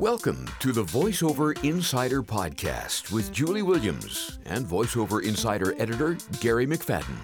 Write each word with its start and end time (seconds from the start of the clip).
Welcome 0.00 0.46
to 0.60 0.72
the 0.72 0.84
VoiceOver 0.84 1.64
Insider 1.64 2.22
Podcast 2.22 3.10
with 3.12 3.32
Julie 3.32 3.62
Williams 3.62 4.38
and 4.44 4.66
VoiceOver 4.66 5.24
Insider 5.24 5.74
editor 5.80 6.18
Gary 6.40 6.66
McFadden. 6.66 7.16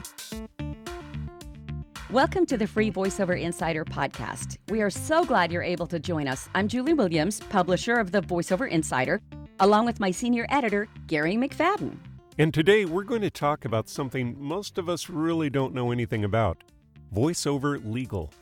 Welcome 2.11 2.47
to 2.47 2.57
the 2.57 2.67
free 2.67 2.91
VoiceOver 2.91 3.39
Insider 3.39 3.85
podcast. 3.85 4.57
We 4.71 4.81
are 4.81 4.89
so 4.89 5.23
glad 5.23 5.53
you're 5.53 5.63
able 5.63 5.87
to 5.89 5.99
join 5.99 6.27
us. 6.27 6.49
I'm 6.55 6.67
Julie 6.67 6.95
Williams, 6.95 7.41
publisher 7.41 7.97
of 7.97 8.11
the 8.11 8.23
VoiceOver 8.23 8.71
Insider, 8.71 9.21
along 9.61 9.85
with 9.85 10.01
my 10.01 10.11
senior 10.11 10.47
editor, 10.49 10.89
Gary 11.09 11.35
McFadden. 11.35 11.99
And 12.39 12.55
today 12.55 12.87
we're 12.87 13.05
going 13.05 13.21
to 13.21 13.31
talk 13.31 13.67
about 13.67 13.91
something 13.91 14.35
most 14.39 14.79
of 14.79 14.89
us 14.89 15.11
really 15.11 15.51
don't 15.51 15.75
know 15.75 15.93
anything 15.93 16.25
about 16.25 16.65
voiceover 17.15 17.85
legal. 17.85 18.33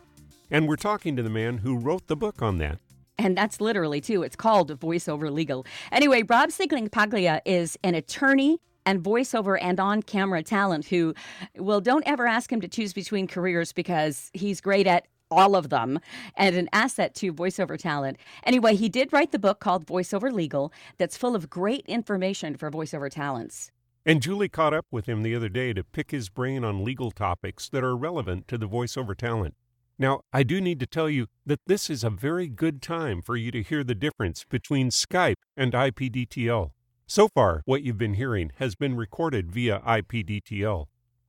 And 0.53 0.69
we're 0.69 0.77
talking 0.77 1.17
to 1.17 1.23
the 1.25 1.31
man 1.31 1.59
who 1.59 1.77
wrote 1.77 2.07
the 2.07 2.15
book 2.15 2.43
on 2.43 2.59
that. 2.59 2.79
And 3.21 3.37
that's 3.37 3.61
literally, 3.61 4.01
too. 4.01 4.23
It's 4.23 4.35
called 4.35 4.81
voiceover 4.81 5.31
legal. 5.31 5.67
Anyway, 5.93 6.23
Rob 6.23 6.49
Paglia 6.49 7.43
is 7.45 7.79
an 7.85 7.95
attorney 7.95 8.59
and 8.87 9.03
voiceover 9.03 9.59
and 9.61 9.79
on 9.79 10.03
camera 10.03 10.43
talent 10.43 10.87
who, 10.87 11.15
well, 11.55 11.83
don't 11.83 12.03
ever 12.07 12.27
ask 12.27 12.51
him 12.51 12.63
to 12.63 12.69
choose 12.69 12.95
between 12.95 13.27
careers 13.27 13.75
because 13.75 14.31
he's 14.33 14.63
great 14.63 14.87
at 14.87 15.07
all 15.31 15.55
of 15.55 15.69
them 15.69 16.01
and 16.35 16.57
an 16.57 16.71
asset 16.73 17.15
to 17.17 17.31
voiceover 17.31 17.79
talent. 17.79 18.17
Anyway, 18.45 18.75
he 18.75 18.89
did 18.89 19.13
write 19.13 19.33
the 19.33 19.39
book 19.39 19.61
called 19.61 19.87
Voiceover 19.87 20.33
Legal 20.33 20.73
that's 20.97 21.19
full 21.19 21.37
of 21.37 21.51
great 21.51 21.85
information 21.87 22.57
for 22.57 22.71
voiceover 22.71 23.11
talents. 23.11 23.71
And 24.07 24.23
Julie 24.23 24.49
caught 24.49 24.73
up 24.73 24.87
with 24.91 25.05
him 25.05 25.23
the 25.23 25.35
other 25.35 25.51
day 25.51 25.75
to 25.75 25.85
pick 25.85 26.11
his 26.11 26.31
brain 26.31 26.65
on 26.65 26.85
legal 26.85 27.11
topics 27.11 27.69
that 27.69 27.85
are 27.85 27.95
relevant 27.95 28.49
to 28.49 28.57
the 28.57 28.67
voiceover 28.67 29.15
talent. 29.15 29.55
Now, 30.01 30.23
I 30.33 30.45
do 30.45 30.63
need 30.63 30.81
to 30.81 30.87
tell 30.87 31.11
you 31.11 31.27
that 31.45 31.61
this 31.67 31.91
is 31.91 32.03
a 32.03 32.09
very 32.09 32.49
good 32.49 32.81
time 32.81 33.21
for 33.21 33.37
you 33.37 33.51
to 33.51 33.63
hear 33.63 33.85
the 33.85 33.95
difference 33.95 34.47
between 34.49 34.89
Skype 34.89 35.35
and 35.59 35.75
IPDTL. 35.75 36.71
So 37.07 37.29
far, 37.29 37.61
what 37.67 37.83
you've 37.83 37.99
been 37.99 38.15
hearing 38.15 38.51
has 38.57 38.75
been 38.75 38.97
recorded 38.97 39.53
via 39.53 39.81
IPDTL, 39.81 40.87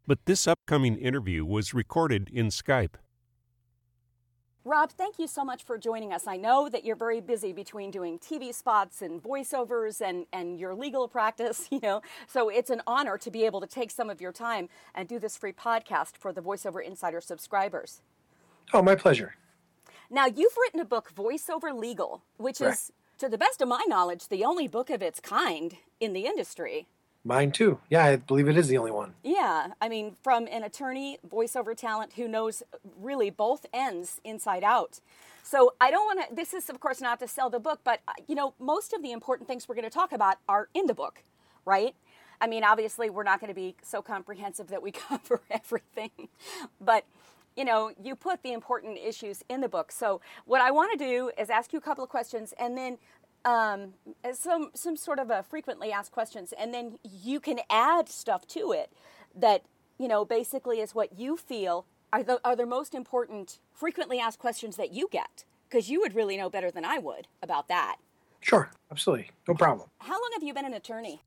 but 0.08 0.20
this 0.24 0.48
upcoming 0.48 0.96
interview 0.96 1.44
was 1.44 1.74
recorded 1.74 2.30
in 2.32 2.48
Skype. 2.48 2.94
Rob, 4.64 4.92
thank 4.92 5.20
you 5.20 5.28
so 5.28 5.44
much 5.44 5.64
for 5.66 5.78
joining 5.78 6.14
us. 6.14 6.26
I 6.26 6.38
know 6.38 6.70
that 6.70 6.86
you're 6.86 6.96
very 6.96 7.20
busy 7.20 7.52
between 7.52 7.92
doing 7.92 8.20
TV 8.20 8.54
spots 8.54 9.02
and 9.02 9.22
voiceovers 9.22 10.00
and, 10.00 10.28
and 10.32 10.58
your 10.58 10.76
legal 10.76 11.10
practice, 11.10 11.68
you 11.72 11.82
know. 11.82 12.02
So 12.26 12.48
it's 12.48 12.70
an 12.70 12.84
honor 12.88 13.18
to 13.18 13.30
be 13.30 13.44
able 13.46 13.60
to 13.60 13.68
take 13.68 13.92
some 13.92 14.10
of 14.10 14.22
your 14.22 14.32
time 14.32 14.70
and 14.96 15.10
do 15.10 15.20
this 15.20 15.36
free 15.36 15.52
podcast 15.52 16.16
for 16.16 16.32
the 16.32 16.42
VoiceOver 16.42 16.82
Insider 16.82 17.20
subscribers. 17.20 18.02
Oh, 18.74 18.82
my 18.82 18.96
pleasure. 18.96 19.36
Now, 20.10 20.26
you've 20.26 20.56
written 20.58 20.80
a 20.80 20.86
book, 20.86 21.14
Voiceover 21.16 21.78
Legal, 21.78 22.24
which 22.38 22.60
Correct. 22.60 22.76
is, 22.76 22.92
to 23.18 23.30
the 23.30 23.38
best 23.38 23.62
of 23.62 23.68
my 23.68 23.84
knowledge, 23.88 24.28
the 24.28 24.44
only 24.44 24.68
book 24.68 24.90
of 24.90 25.02
its 25.02 25.20
kind 25.20 25.78
in 26.00 26.14
the 26.14 26.26
industry. 26.26 26.88
Mine 27.24 27.52
too. 27.52 27.80
Yeah, 27.90 28.04
I 28.06 28.16
believe 28.16 28.48
it 28.48 28.58
is 28.58 28.68
the 28.68 28.78
only 28.78 28.92
one. 28.92 29.14
Yeah, 29.24 29.68
I 29.80 29.90
mean, 29.90 30.16
from 30.24 30.48
an 30.48 30.64
attorney, 30.64 31.20
voiceover 31.28 31.78
talent 31.78 32.14
who 32.14 32.28
knows 32.28 32.64
really 33.00 33.30
both 33.30 33.66
ends 33.72 34.20
inside 34.24 34.64
out. 34.64 35.00
So 35.44 35.74
I 35.80 35.92
don't 35.92 36.06
want 36.06 36.30
to, 36.30 36.36
this 36.36 36.54
is, 36.54 36.70
of 36.70 36.80
course, 36.80 37.00
not 37.00 37.20
to 37.20 37.28
sell 37.28 37.50
the 37.50 37.60
book, 37.60 37.82
but, 37.84 38.02
uh, 38.08 38.14
you 38.28 38.36
know, 38.36 38.54
most 38.60 38.94
of 38.94 39.04
the 39.04 39.12
important 39.12 39.48
things 39.48 39.68
we're 39.68 39.76
going 39.76 39.84
to 39.84 39.94
talk 39.94 40.12
about 40.12 40.38
are 40.50 40.70
in 40.74 40.88
the 40.88 40.94
book, 40.94 41.24
right? 41.64 41.94
I 42.40 42.48
mean, 42.48 42.64
obviously, 42.64 43.10
we're 43.10 43.24
not 43.24 43.40
going 43.40 43.50
to 43.50 43.56
be 43.56 43.76
so 43.84 44.02
comprehensive 44.02 44.68
that 44.70 44.82
we 44.82 44.92
cover 44.92 45.42
everything, 45.50 46.30
but 46.80 47.06
you 47.56 47.66
know, 47.66 47.92
you 48.02 48.16
put 48.16 48.44
the 48.44 48.54
important 48.54 48.98
issues 48.98 49.44
in 49.50 49.62
the 49.62 49.70
book. 49.70 49.92
So 49.92 50.22
what 50.46 50.62
I 50.62 50.72
want 50.72 50.98
to 50.98 50.98
do 50.98 51.32
is 51.38 51.50
ask 51.50 51.74
you 51.74 51.80
a 51.80 51.82
couple 51.82 52.04
of 52.04 52.10
questions, 52.10 52.54
and 52.60 52.78
then 52.78 52.98
um, 53.46 53.94
some 54.34 54.72
some 54.74 54.96
sort 54.96 55.20
of 55.20 55.30
a 55.30 55.44
frequently 55.44 55.92
asked 55.92 56.12
questions, 56.12 56.54
and 56.58 56.74
then 56.74 56.98
you 57.04 57.40
can 57.40 57.60
add 57.70 58.10
stuff 58.10 58.48
to 58.48 58.72
it 58.72 58.92
that 59.36 59.64
you 59.98 60.08
know 60.08 60.26
basically 60.26 60.80
is 60.80 60.96
what 60.96 61.18
you 61.18 61.38
feel 61.38 61.86
are 62.14 62.24
the 62.24 62.40
are 62.44 62.56
the 62.56 62.66
most 62.66 62.94
important 62.94 63.60
frequently 63.74 64.20
asked 64.20 64.40
questions 64.40 64.76
that 64.78 64.92
you 64.92 65.08
get 65.12 65.46
because 65.70 65.90
you 65.90 66.02
would 66.02 66.14
really 66.14 66.38
know 66.38 66.50
better 66.50 66.70
than 66.70 66.86
I 66.86 66.98
would 66.98 67.28
about 67.42 67.68
that. 67.70 67.98
Sure, 68.42 68.72
absolutely. 68.92 69.30
No 69.48 69.54
problem. 69.54 69.90
How 70.00 70.14
long 70.14 70.30
have 70.34 70.44
you 70.44 70.54
been 70.54 70.66
an 70.66 70.74
attorney? 70.74 71.22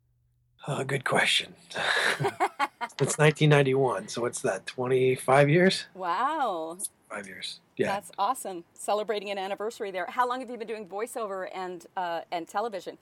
Uh, 0.67 0.83
good 0.83 1.05
question. 1.05 1.55
it's 1.71 3.19
1991. 3.19 4.09
So 4.09 4.23
what's 4.23 4.41
that, 4.41 4.67
25 4.67 5.51
years? 5.51 5.87
Wow, 5.95 6.79
Five 7.11 7.27
years. 7.27 7.61
Yeah. 7.77 7.89
that's 7.89 8.11
awesome! 8.19 8.65
Celebrating 8.73 9.31
an 9.31 9.39
anniversary 9.39 9.91
there. 9.91 10.07
How 10.09 10.29
long 10.29 10.41
have 10.41 10.49
you 10.49 10.57
been 10.57 10.69
doing 10.69 10.87
voiceover 10.87 11.49
and 11.53 11.87
uh, 11.97 12.23
and 12.33 12.49
television? 12.49 12.99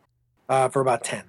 Uh, 0.49 0.69
for 0.69 0.81
about 0.81 1.05
10. 1.05 1.25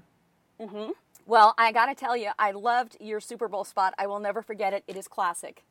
Mm-hmm. 0.59 0.91
Well, 1.25 1.53
I 1.57 1.71
got 1.71 1.85
to 1.85 1.95
tell 1.95 2.17
you, 2.17 2.31
I 2.37 2.51
loved 2.51 2.97
your 2.99 3.19
Super 3.19 3.47
Bowl 3.47 3.63
spot. 3.63 3.93
I 3.97 4.07
will 4.07 4.19
never 4.19 4.41
forget 4.41 4.73
it. 4.73 4.83
It 4.87 4.97
is 4.97 5.07
classic. 5.07 5.63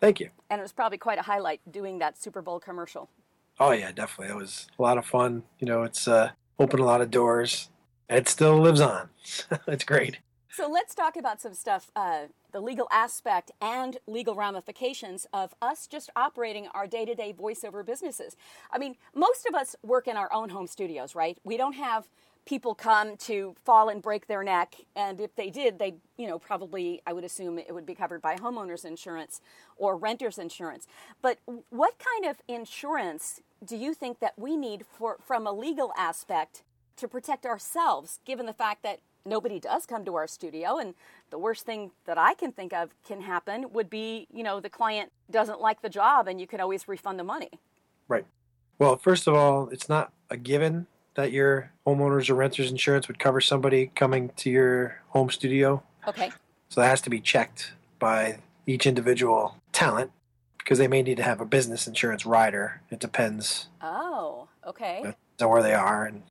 Thank 0.00 0.20
you. 0.20 0.30
And 0.50 0.60
it 0.60 0.62
was 0.62 0.72
probably 0.72 0.98
quite 0.98 1.18
a 1.18 1.22
highlight 1.22 1.60
doing 1.70 1.98
that 1.98 2.20
Super 2.20 2.42
Bowl 2.42 2.60
commercial. 2.60 3.08
Oh, 3.58 3.72
yeah, 3.72 3.90
definitely. 3.90 4.32
It 4.32 4.36
was 4.36 4.66
a 4.78 4.82
lot 4.82 4.98
of 4.98 5.06
fun. 5.06 5.42
You 5.58 5.66
know, 5.66 5.82
it's 5.82 6.06
uh, 6.06 6.30
opened 6.58 6.80
a 6.80 6.84
lot 6.84 7.00
of 7.00 7.10
doors. 7.10 7.70
It 8.08 8.28
still 8.28 8.58
lives 8.58 8.80
on. 8.80 9.08
it's 9.66 9.84
great. 9.84 10.18
So 10.50 10.68
let's 10.68 10.94
talk 10.94 11.16
about 11.16 11.40
some 11.40 11.54
stuff 11.54 11.90
uh, 11.96 12.26
the 12.52 12.60
legal 12.60 12.86
aspect 12.92 13.50
and 13.60 13.98
legal 14.06 14.36
ramifications 14.36 15.26
of 15.32 15.52
us 15.60 15.88
just 15.88 16.10
operating 16.14 16.68
our 16.68 16.86
day 16.86 17.04
to 17.04 17.14
day 17.14 17.34
voiceover 17.36 17.84
businesses. 17.84 18.36
I 18.70 18.78
mean, 18.78 18.94
most 19.14 19.46
of 19.46 19.54
us 19.54 19.74
work 19.82 20.06
in 20.06 20.16
our 20.16 20.32
own 20.32 20.50
home 20.50 20.68
studios, 20.68 21.16
right? 21.16 21.38
We 21.42 21.56
don't 21.56 21.72
have 21.72 22.08
people 22.46 22.74
come 22.74 23.16
to 23.16 23.56
fall 23.64 23.88
and 23.88 24.00
break 24.00 24.26
their 24.26 24.44
neck 24.44 24.76
and 24.94 25.20
if 25.20 25.34
they 25.34 25.48
did 25.48 25.78
they 25.78 25.94
you 26.18 26.26
know 26.26 26.38
probably 26.38 27.00
i 27.06 27.12
would 27.12 27.24
assume 27.24 27.58
it 27.58 27.72
would 27.72 27.86
be 27.86 27.94
covered 27.94 28.20
by 28.20 28.36
homeowners 28.36 28.84
insurance 28.84 29.40
or 29.78 29.96
renters 29.96 30.36
insurance 30.36 30.86
but 31.22 31.38
what 31.70 31.94
kind 31.98 32.30
of 32.30 32.42
insurance 32.46 33.40
do 33.64 33.78
you 33.78 33.94
think 33.94 34.20
that 34.20 34.38
we 34.38 34.58
need 34.58 34.84
for 34.84 35.16
from 35.24 35.46
a 35.46 35.52
legal 35.52 35.90
aspect 35.96 36.62
to 36.96 37.08
protect 37.08 37.46
ourselves 37.46 38.20
given 38.24 38.46
the 38.46 38.52
fact 38.52 38.82
that 38.82 39.00
nobody 39.26 39.58
does 39.58 39.86
come 39.86 40.04
to 40.04 40.14
our 40.14 40.26
studio 40.26 40.78
and 40.78 40.94
the 41.30 41.38
worst 41.38 41.64
thing 41.64 41.90
that 42.04 42.18
i 42.18 42.34
can 42.34 42.52
think 42.52 42.72
of 42.72 42.90
can 43.06 43.22
happen 43.22 43.72
would 43.72 43.88
be 43.88 44.26
you 44.32 44.42
know 44.42 44.60
the 44.60 44.68
client 44.68 45.10
doesn't 45.30 45.60
like 45.60 45.80
the 45.80 45.88
job 45.88 46.28
and 46.28 46.40
you 46.40 46.46
can 46.46 46.60
always 46.60 46.86
refund 46.86 47.18
the 47.18 47.24
money 47.24 47.48
Right. 48.08 48.26
Well, 48.78 48.96
first 48.96 49.26
of 49.26 49.34
all, 49.34 49.68
it's 49.70 49.88
not 49.88 50.12
a 50.30 50.36
given 50.36 50.86
that 51.14 51.32
your 51.32 51.70
homeowners 51.86 52.28
or 52.28 52.34
renters 52.34 52.70
insurance 52.70 53.06
would 53.08 53.18
cover 53.18 53.40
somebody 53.40 53.90
coming 53.94 54.30
to 54.36 54.50
your 54.50 55.00
home 55.08 55.30
studio. 55.30 55.82
okay 56.08 56.30
So 56.68 56.80
that 56.80 56.88
has 56.88 57.00
to 57.02 57.10
be 57.10 57.20
checked 57.20 57.72
by 57.98 58.38
each 58.66 58.86
individual 58.86 59.56
talent 59.72 60.10
because 60.58 60.78
they 60.78 60.88
may 60.88 61.02
need 61.02 61.16
to 61.18 61.22
have 61.22 61.40
a 61.40 61.44
business 61.44 61.86
insurance 61.86 62.26
rider. 62.26 62.80
It 62.90 62.98
depends 62.98 63.68
oh 63.80 64.48
okay 64.66 65.14
on 65.40 65.48
where 65.48 65.62
they 65.62 65.74
are, 65.74 66.04
and 66.04 66.22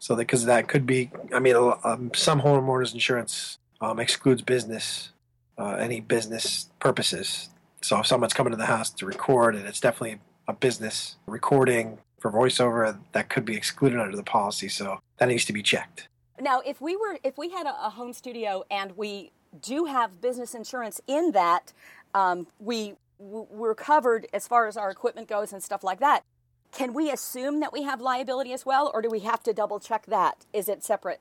so 0.00 0.16
because 0.16 0.46
that 0.46 0.66
could 0.66 0.86
be. 0.86 1.10
I 1.32 1.38
mean, 1.38 1.54
um, 1.84 2.10
some 2.14 2.40
homeowners 2.40 2.92
insurance 2.94 3.58
um, 3.80 4.00
excludes 4.00 4.42
business, 4.42 5.12
uh, 5.58 5.76
any 5.78 6.00
business 6.00 6.70
purposes. 6.80 7.50
So 7.82 8.00
if 8.00 8.06
someone's 8.06 8.32
coming 8.32 8.50
to 8.50 8.56
the 8.56 8.66
house 8.66 8.90
to 8.90 9.06
record, 9.06 9.54
and 9.54 9.66
it's 9.66 9.78
definitely 9.78 10.18
a 10.48 10.54
business 10.54 11.16
recording 11.26 11.98
for 12.18 12.32
voiceover, 12.32 12.98
that 13.12 13.28
could 13.28 13.44
be 13.44 13.56
excluded 13.56 14.00
under 14.00 14.16
the 14.16 14.24
policy. 14.24 14.68
So 14.68 14.98
that 15.18 15.28
needs 15.28 15.44
to 15.44 15.52
be 15.52 15.62
checked. 15.62 16.08
Now, 16.40 16.60
if 16.64 16.80
we 16.80 16.96
were, 16.96 17.18
if 17.22 17.36
we 17.36 17.50
had 17.50 17.66
a, 17.66 17.86
a 17.86 17.90
home 17.90 18.14
studio 18.14 18.64
and 18.70 18.96
we 18.96 19.32
do 19.60 19.84
have 19.84 20.20
business 20.20 20.54
insurance 20.54 21.00
in 21.06 21.32
that, 21.32 21.72
um, 22.14 22.46
we 22.58 22.94
we're 23.18 23.74
covered 23.74 24.26
as 24.32 24.48
far 24.48 24.66
as 24.66 24.78
our 24.78 24.90
equipment 24.90 25.28
goes 25.28 25.52
and 25.52 25.62
stuff 25.62 25.84
like 25.84 26.00
that. 26.00 26.24
Can 26.72 26.92
we 26.94 27.10
assume 27.10 27.60
that 27.60 27.72
we 27.72 27.82
have 27.82 28.00
liability 28.00 28.52
as 28.52 28.64
well, 28.64 28.90
or 28.94 29.02
do 29.02 29.10
we 29.10 29.20
have 29.20 29.42
to 29.42 29.52
double 29.52 29.80
check 29.80 30.06
that? 30.06 30.46
Is 30.52 30.68
it 30.68 30.84
separate? 30.84 31.20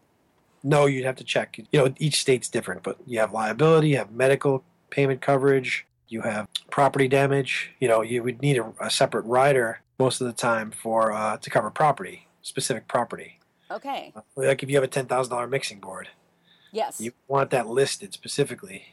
No, 0.64 0.86
you'd 0.86 1.06
have 1.06 1.16
to 1.18 1.24
check. 1.24 1.58
You 1.72 1.80
know, 1.80 1.94
each 1.98 2.20
state's 2.22 2.50
different, 2.50 2.84
but 2.84 2.98
you 3.06 3.20
have 3.20 3.34
liability, 3.34 3.90
you 3.90 3.98
have 3.98 4.12
medical 4.12 4.64
payment 4.90 5.22
coverage, 5.22 5.86
you 6.08 6.22
have 6.22 6.48
property 6.70 7.08
damage. 7.08 7.72
You 7.80 7.88
know, 7.88 8.02
you 8.02 8.24
would 8.24 8.42
need 8.42 8.58
a, 8.58 8.74
a 8.80 8.90
separate 8.90 9.26
rider 9.26 9.80
most 9.98 10.22
of 10.22 10.28
the 10.28 10.34
time 10.34 10.72
for 10.72 11.12
uh, 11.12 11.38
to 11.38 11.50
cover 11.50 11.70
property, 11.70 12.28
specific 12.42 12.88
property. 12.88 13.40
Okay. 13.72 14.14
Like 14.36 14.64
if 14.64 14.70
you 14.70 14.76
have 14.76 14.84
a 14.84 14.88
ten 14.88 15.06
thousand 15.06 15.32
dollar 15.32 15.48
mixing 15.48 15.80
board, 15.80 16.10
Yes. 16.72 17.00
you 17.00 17.12
want 17.28 17.52
that 17.52 17.68
listed 17.68 18.14
specifically 18.14 18.86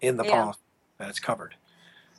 in 0.00 0.16
the 0.16 0.24
Yeah. 0.24 0.42
policy 0.42 0.60
that 0.98 1.08
it's 1.08 1.20
covered 1.20 1.54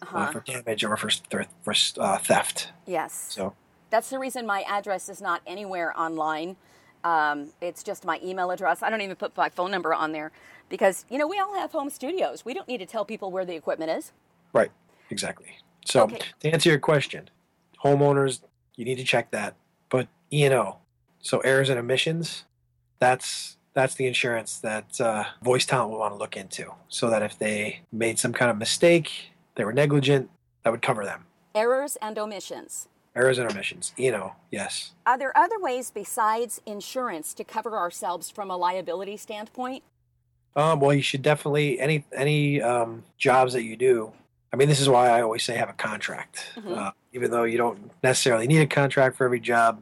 uh, 0.02 0.06
uh-huh. 0.06 0.32
for 0.32 0.40
damage 0.42 0.84
or 0.84 0.96
for 0.98 1.10
for, 1.30 1.46
for 1.64 1.74
uh, 2.00 2.18
theft. 2.18 2.70
Yes. 2.86 3.28
So 3.30 3.54
That's 3.90 4.10
the 4.10 4.20
reason 4.20 4.46
my 4.46 4.64
address 4.68 5.10
is 5.10 5.22
not 5.22 5.42
anywhere 5.48 5.98
online. 5.98 6.58
Um, 7.04 7.50
it's 7.62 7.84
just 7.84 8.06
my 8.06 8.20
email 8.24 8.52
address. 8.52 8.84
I 8.84 8.90
don't 8.90 9.02
even 9.02 9.16
put 9.16 9.36
my 9.38 9.50
phone 9.50 9.72
number 9.72 9.94
on 9.94 10.12
there 10.12 10.32
because, 10.68 11.06
you 11.10 11.18
know, 11.18 11.28
we 11.28 11.40
all 11.40 11.54
have 11.56 11.72
home 11.72 11.90
studios. 11.90 12.44
We 12.44 12.54
don't 12.54 12.68
need 12.68 12.80
to 12.80 12.86
tell 12.86 13.06
people 13.06 13.32
where 13.32 13.46
the 13.46 13.56
equipment 13.56 13.92
is. 13.92 14.12
right, 14.54 14.72
exactly. 15.10 15.58
So 15.86 16.04
Okay. 16.04 16.20
to 16.42 16.50
answer 16.52 16.70
your 16.70 16.80
question, 16.80 17.30
homeowners, 17.84 18.42
you 18.76 18.84
need 18.84 18.96
to 18.98 19.04
check 19.06 19.32
that. 19.32 19.56
But 19.90 20.08
E 20.34 20.44
and 20.44 20.54
O, 20.54 20.78
So 21.22 21.40
errors 21.40 21.70
and 21.70 21.80
omissions, 21.80 22.44
that's 23.00 23.58
that's 23.74 23.94
the 23.96 24.08
insurance 24.08 24.58
that 24.58 25.00
uh, 25.00 25.24
voice 25.44 25.66
talent 25.66 25.92
will 25.92 26.00
want 26.00 26.14
to 26.14 26.18
look 26.18 26.36
into, 26.36 26.74
so 26.90 27.10
that 27.12 27.22
if 27.22 27.38
they 27.38 27.82
made 27.92 28.18
some 28.18 28.34
kind 28.34 28.50
of 28.50 28.58
mistake, 28.58 29.32
they 29.56 29.64
were 29.64 29.72
negligent, 29.74 30.32
that 30.64 30.72
would 30.72 30.82
cover 30.82 31.06
them. 31.06 31.26
Errors 31.54 31.96
and 32.02 32.18
omissions. 32.18 32.88
Omissions. 33.18 33.94
You 33.98 34.12
know, 34.12 34.34
yes. 34.52 34.92
Are 35.06 35.18
there 35.18 35.36
other 35.38 35.60
ways 35.60 35.92
besides 35.92 36.62
insurance 36.66 37.34
to 37.36 37.44
cover 37.44 37.78
ourselves 37.78 38.30
from 38.30 38.50
a 38.52 38.58
liability 38.58 39.18
standpoint? 39.18 39.84
Um, 40.56 40.80
well, 40.80 40.94
you 40.94 41.02
should 41.02 41.22
definitely 41.22 41.80
any 41.80 42.06
any 42.16 42.62
um, 42.62 43.04
jobs 43.18 43.54
that 43.54 43.64
you 43.64 43.76
do. 43.76 44.12
I 44.52 44.56
mean, 44.56 44.70
this 44.70 44.80
is 44.80 44.90
why 44.90 45.10
I 45.10 45.22
always 45.22 45.44
say 45.44 45.56
have 45.58 45.70
a 45.70 45.74
contract. 45.74 46.52
Mhm. 46.56 46.78
Uh, 46.78 46.92
even 47.14 47.32
though 47.32 47.44
you 47.44 47.58
don't 47.58 47.92
necessarily 48.04 48.48
need 48.48 48.62
a 48.62 48.68
contract 48.68 49.18
for 49.18 49.26
every 49.26 49.40
job, 49.40 49.82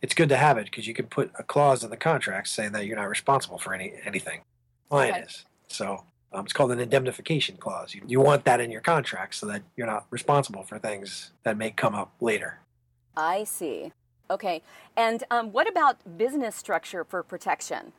it's 0.00 0.14
good 0.14 0.28
to 0.28 0.36
have 0.36 0.58
it 0.58 0.64
because 0.64 0.86
you 0.86 0.94
can 0.94 1.06
put 1.06 1.30
a 1.38 1.42
clause 1.42 1.82
in 1.82 1.90
the 1.90 1.96
contract 1.96 2.48
saying 2.48 2.72
that 2.72 2.86
you're 2.86 2.96
not 2.96 3.08
responsible 3.08 3.58
for 3.58 3.74
any 3.74 3.94
anything. 4.04 4.42
Client 4.90 5.16
Okay. 5.16 5.24
is. 5.24 5.44
So 5.68 6.04
um, 6.32 6.44
it's 6.44 6.52
called 6.52 6.70
an 6.72 6.80
indemnification 6.80 7.56
clause. 7.56 7.94
You, 7.94 8.02
you 8.06 8.20
want 8.20 8.44
that 8.44 8.60
in 8.60 8.70
your 8.70 8.80
contract 8.80 9.34
so 9.34 9.46
that 9.46 9.62
you're 9.76 9.86
not 9.86 10.06
responsible 10.10 10.62
for 10.62 10.78
things 10.78 11.32
that 11.44 11.56
may 11.56 11.70
come 11.70 11.94
up 11.94 12.12
later. 12.20 12.58
I 13.16 13.44
see. 13.44 13.92
Okay. 14.30 14.62
And 14.96 15.24
um, 15.30 15.52
what 15.52 15.68
about 15.68 16.16
business 16.18 16.56
structure 16.56 17.04
for 17.04 17.22
protection? 17.22 17.92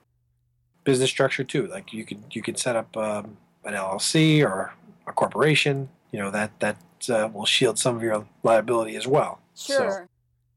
Business 0.83 1.09
structure 1.09 1.43
too. 1.43 1.67
Like 1.67 1.93
you 1.93 2.05
could 2.05 2.23
you 2.31 2.41
could 2.41 2.57
set 2.57 2.75
up 2.75 2.95
um, 2.97 3.37
an 3.63 3.73
LLC 3.73 4.43
or 4.43 4.73
a 5.07 5.13
corporation. 5.13 5.89
You 6.11 6.19
know 6.19 6.31
that 6.31 6.59
that 6.59 6.77
uh, 7.09 7.29
will 7.33 7.45
shield 7.45 7.77
some 7.79 7.95
of 7.95 8.03
your 8.03 8.25
liability 8.43 8.95
as 8.95 9.07
well. 9.07 9.39
So- 9.53 9.73
Sure. 9.73 10.07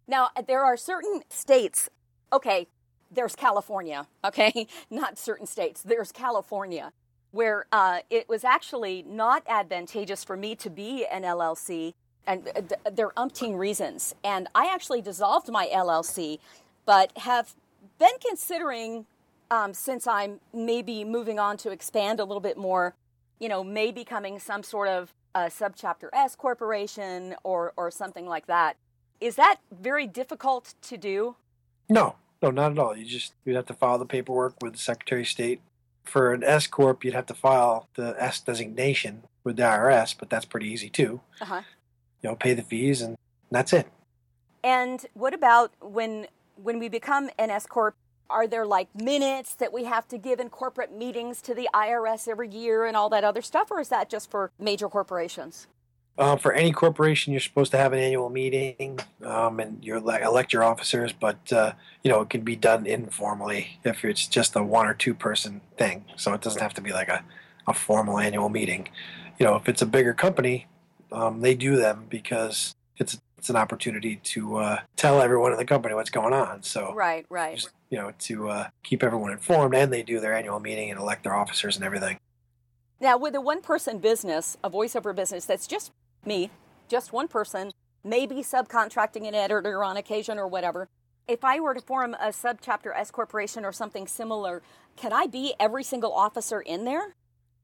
Now, 0.09 0.31
there 0.47 0.65
are 0.65 0.77
certain 0.77 1.23
states, 1.31 1.91
okay, 2.33 2.69
there's 3.11 3.35
California, 3.35 4.07
okay, 4.25 4.69
not 4.91 5.19
certain 5.19 5.47
states, 5.49 5.83
there's 5.83 6.13
California, 6.13 6.93
where 7.33 7.67
uh, 7.73 7.99
it 8.09 8.29
was 8.29 8.45
actually 8.45 9.03
not 9.05 9.43
advantageous 9.49 10.23
for 10.23 10.37
me 10.37 10.55
to 10.55 10.71
be 10.71 11.05
an 11.07 11.25
LLC, 11.25 11.95
and 12.27 12.45
th- 12.45 12.81
there 12.93 13.13
are 13.17 13.29
umpteen 13.29 13.59
reasons. 13.59 14.15
And 14.25 14.49
I 14.55 14.73
actually 14.73 15.03
dissolved 15.03 15.51
my 15.51 15.69
LLC, 15.73 16.39
but 16.85 17.17
have 17.19 17.55
been 17.99 18.19
considering, 18.27 19.07
um, 19.51 19.75
since 19.75 20.07
I'm 20.07 20.41
maybe 20.53 21.05
moving 21.05 21.39
on 21.39 21.57
to 21.59 21.71
expand 21.71 22.21
a 22.21 22.25
little 22.25 22.41
bit 22.41 22.57
more, 22.57 22.95
you 23.39 23.49
know, 23.49 23.63
may 23.63 23.93
becoming 23.93 24.39
some 24.39 24.63
sort 24.63 24.89
of 24.89 25.15
uh, 25.35 25.47
subchapter 25.47 26.09
S 26.13 26.35
corporation 26.35 27.35
or, 27.45 27.73
or 27.77 27.91
something 27.91 28.27
like 28.27 28.47
that. 28.47 28.77
Is 29.21 29.37
that 29.37 29.57
very 29.71 30.07
difficult 30.07 30.75
to 30.83 30.97
do? 30.97 31.37
No, 31.89 32.17
no, 32.43 32.51
not 32.51 32.73
at 32.73 32.79
all. 32.79 32.97
You 32.97 33.05
just 33.05 33.35
you'd 33.45 33.57
have 33.57 33.67
to 33.67 33.75
file 33.75 33.99
the 33.99 34.07
paperwork 34.07 34.55
with 34.61 34.73
the 34.73 34.79
Secretary 34.79 35.23
of 35.23 35.29
State. 35.29 35.61
For 36.05 36.33
an 36.33 36.45
S 36.45 36.67
corp, 36.67 37.05
you'd 37.05 37.15
have 37.15 37.27
to 37.27 37.35
file 37.35 37.89
the 37.97 38.15
S 38.19 38.41
designation 38.41 39.25
with 39.43 39.57
the 39.57 39.63
IRS, 39.63 40.15
but 40.19 40.31
that's 40.31 40.45
pretty 40.45 40.69
easy 40.69 40.89
too. 40.89 41.21
Uh 41.41 41.45
huh. 41.45 41.63
You 42.27 42.33
know, 42.33 42.37
pay 42.37 42.55
the 42.55 42.63
fees 42.63 43.03
and 43.03 43.17
that's 43.53 43.73
it. 43.73 43.87
And 44.65 45.07
what 45.15 45.33
about 45.33 45.71
when 45.81 46.27
when 46.61 46.81
we 46.81 46.89
become 46.89 47.31
an 47.39 47.51
S 47.51 47.69
corp? 47.69 47.95
Are 48.29 48.49
there 48.49 48.67
like 48.67 48.89
minutes 49.01 49.55
that 49.55 49.73
we 49.73 49.85
have 49.85 50.09
to 50.09 50.19
give 50.19 50.41
in 50.41 50.49
corporate 50.49 50.93
meetings 50.93 51.41
to 51.43 51.55
the 51.55 51.69
IRS 51.73 52.27
every 52.27 52.49
year 52.49 52.85
and 52.85 52.97
all 52.97 53.09
that 53.11 53.23
other 53.23 53.43
stuff, 53.43 53.71
or 53.71 53.79
is 53.79 53.91
that 53.91 54.11
just 54.11 54.29
for 54.29 54.51
major 54.59 54.89
corporations? 54.89 55.69
Um, 56.19 56.37
for 56.41 56.53
any 56.53 56.73
corporation, 56.73 57.33
you're 57.33 57.39
supposed 57.39 57.71
to 57.71 57.79
have 57.79 57.93
an 57.93 58.01
annual 58.01 58.29
meeting 58.29 58.99
um, 59.25 59.61
and 59.61 59.85
you 59.85 59.97
elect, 59.97 60.25
elect 60.25 60.53
your 60.53 60.65
officers, 60.65 61.13
but 61.13 61.53
uh, 61.53 61.75
you 62.03 62.11
know 62.11 62.23
it 62.23 62.31
can 62.31 62.41
be 62.41 62.57
done 62.57 62.87
informally 62.87 63.79
if 63.85 64.05
it's 64.05 64.27
just 64.27 64.57
a 64.57 64.65
one 64.65 64.89
or 64.89 64.95
two 64.95 65.15
person 65.15 65.61
thing. 65.79 66.07
So 66.17 66.33
it 66.33 66.41
doesn't 66.41 66.61
have 66.61 66.75
to 66.75 66.81
be 66.81 66.93
like 66.93 67.09
a, 67.09 67.23
a 67.69 67.73
formal 67.73 68.19
annual 68.19 68.49
meeting. 68.49 68.89
You 69.39 69.47
know, 69.47 69.55
if 69.55 69.69
it's 69.69 69.83
a 69.83 69.87
bigger 69.87 70.15
company, 70.15 70.67
um, 71.13 71.41
they 71.41 71.55
do 71.55 71.77
them 71.77 72.07
because 72.09 72.75
it's 72.97 73.19
it's 73.39 73.51
an 73.51 73.57
opportunity 73.57 74.17
to 74.17 74.57
uh, 74.57 74.81
tell 74.97 75.21
everyone 75.21 75.53
in 75.53 75.59
the 75.59 75.65
company 75.65 75.95
what's 75.95 76.11
going 76.11 76.33
on. 76.33 76.63
So 76.63 76.95
Right, 76.95 77.27
right. 77.29 77.57
just, 77.57 77.71
you 77.91 77.99
know 77.99 78.13
to 78.21 78.49
uh, 78.49 78.69
keep 78.83 79.03
everyone 79.03 79.33
informed, 79.33 79.75
and 79.75 79.93
they 79.93 80.03
do 80.03 80.21
their 80.21 80.35
annual 80.35 80.61
meeting 80.61 80.91
and 80.91 80.99
elect 80.99 81.25
their 81.25 81.35
officers 81.35 81.77
and 81.77 81.85
everything. 81.85 82.19
Now, 83.01 83.19
with 83.19 83.35
a 83.35 83.41
one 83.41 83.61
person 83.61 83.99
business, 83.99 84.57
a 84.65 84.71
voiceover 84.71 85.15
business 85.15 85.45
that's 85.45 85.67
just 85.67 85.93
me, 86.25 86.51
just 86.89 87.13
one 87.13 87.29
person, 87.29 87.73
maybe 88.03 88.37
subcontracting 88.37 89.29
an 89.29 89.35
editor 89.35 89.85
on 89.85 89.99
occasion 89.99 90.39
or 90.39 90.49
whatever, 90.49 90.89
if 91.29 91.45
I 91.45 91.61
were 91.61 91.75
to 91.75 91.81
form 91.81 92.15
a 92.15 92.29
subchapter 92.29 92.93
S 92.97 93.11
corporation 93.11 93.65
or 93.65 93.73
something 93.73 94.07
similar, 94.07 94.63
can 94.97 95.13
I 95.13 95.27
be 95.27 95.55
every 95.59 95.83
single 95.83 96.13
officer 96.13 96.61
in 96.61 96.85
there? 96.85 97.15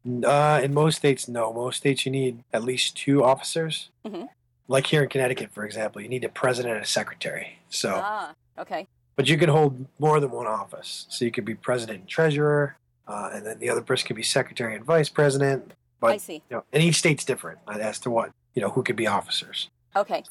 Uh, 0.05 0.61
in 0.63 0.75
most 0.75 0.97
states, 0.97 1.29
no. 1.29 1.53
Most 1.53 1.77
states, 1.79 2.05
you 2.05 2.13
need 2.13 2.43
at 2.53 2.65
least 2.65 2.97
two 2.97 3.23
officers. 3.23 3.91
Mhm. 4.05 4.29
Like 4.69 4.87
here 4.87 5.03
in 5.03 5.09
Connecticut, 5.09 5.51
for 5.53 5.65
example, 5.65 6.01
you 6.01 6.09
need 6.09 6.25
a 6.25 6.29
president 6.29 6.75
and 6.75 6.83
a 6.85 6.87
secretary. 6.87 7.59
So, 7.69 8.01
Ah, 8.03 8.35
okay. 8.59 8.89
but 9.17 9.29
you 9.29 9.37
can 9.39 9.49
hold 9.49 9.87
more 9.99 10.19
than 10.19 10.31
one 10.31 10.47
office. 10.47 11.07
So 11.09 11.25
you 11.25 11.31
could 11.31 11.45
be 11.45 11.55
president 11.55 12.01
and 12.01 12.09
treasurer, 12.09 12.77
uh, 13.07 13.31
and 13.33 13.47
then 13.47 13.59
the 13.59 13.69
other 13.71 13.83
person 13.83 14.07
could 14.07 14.17
be 14.17 14.23
secretary 14.23 14.75
and 14.75 14.85
vice 14.85 15.09
president. 15.09 15.73
But 16.01 16.13
I 16.15 16.17
see. 16.17 16.35
you 16.51 16.57
know, 16.57 16.65
and 16.73 16.83
each 16.83 16.97
state's 16.97 17.25
different 17.25 17.61
uh, 17.69 17.73
as 17.79 17.99
to 18.01 18.11
what 18.11 18.33
you 18.55 18.63
know 18.63 18.71
who 18.71 18.83
could 18.83 18.97
be 18.97 19.07
officers. 19.07 19.69
Okay. 19.95 20.25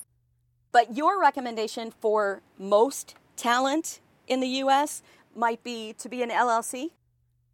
But 0.73 0.95
your 0.97 1.19
recommendation 1.19 1.91
for 1.91 2.41
most 2.57 3.15
talent 3.35 4.00
in 4.27 4.39
the 4.41 4.47
U.S. 4.63 5.01
might 5.35 5.63
be 5.63 5.94
to 5.94 6.09
be 6.09 6.21
an 6.23 6.29
LLC? 6.29 6.91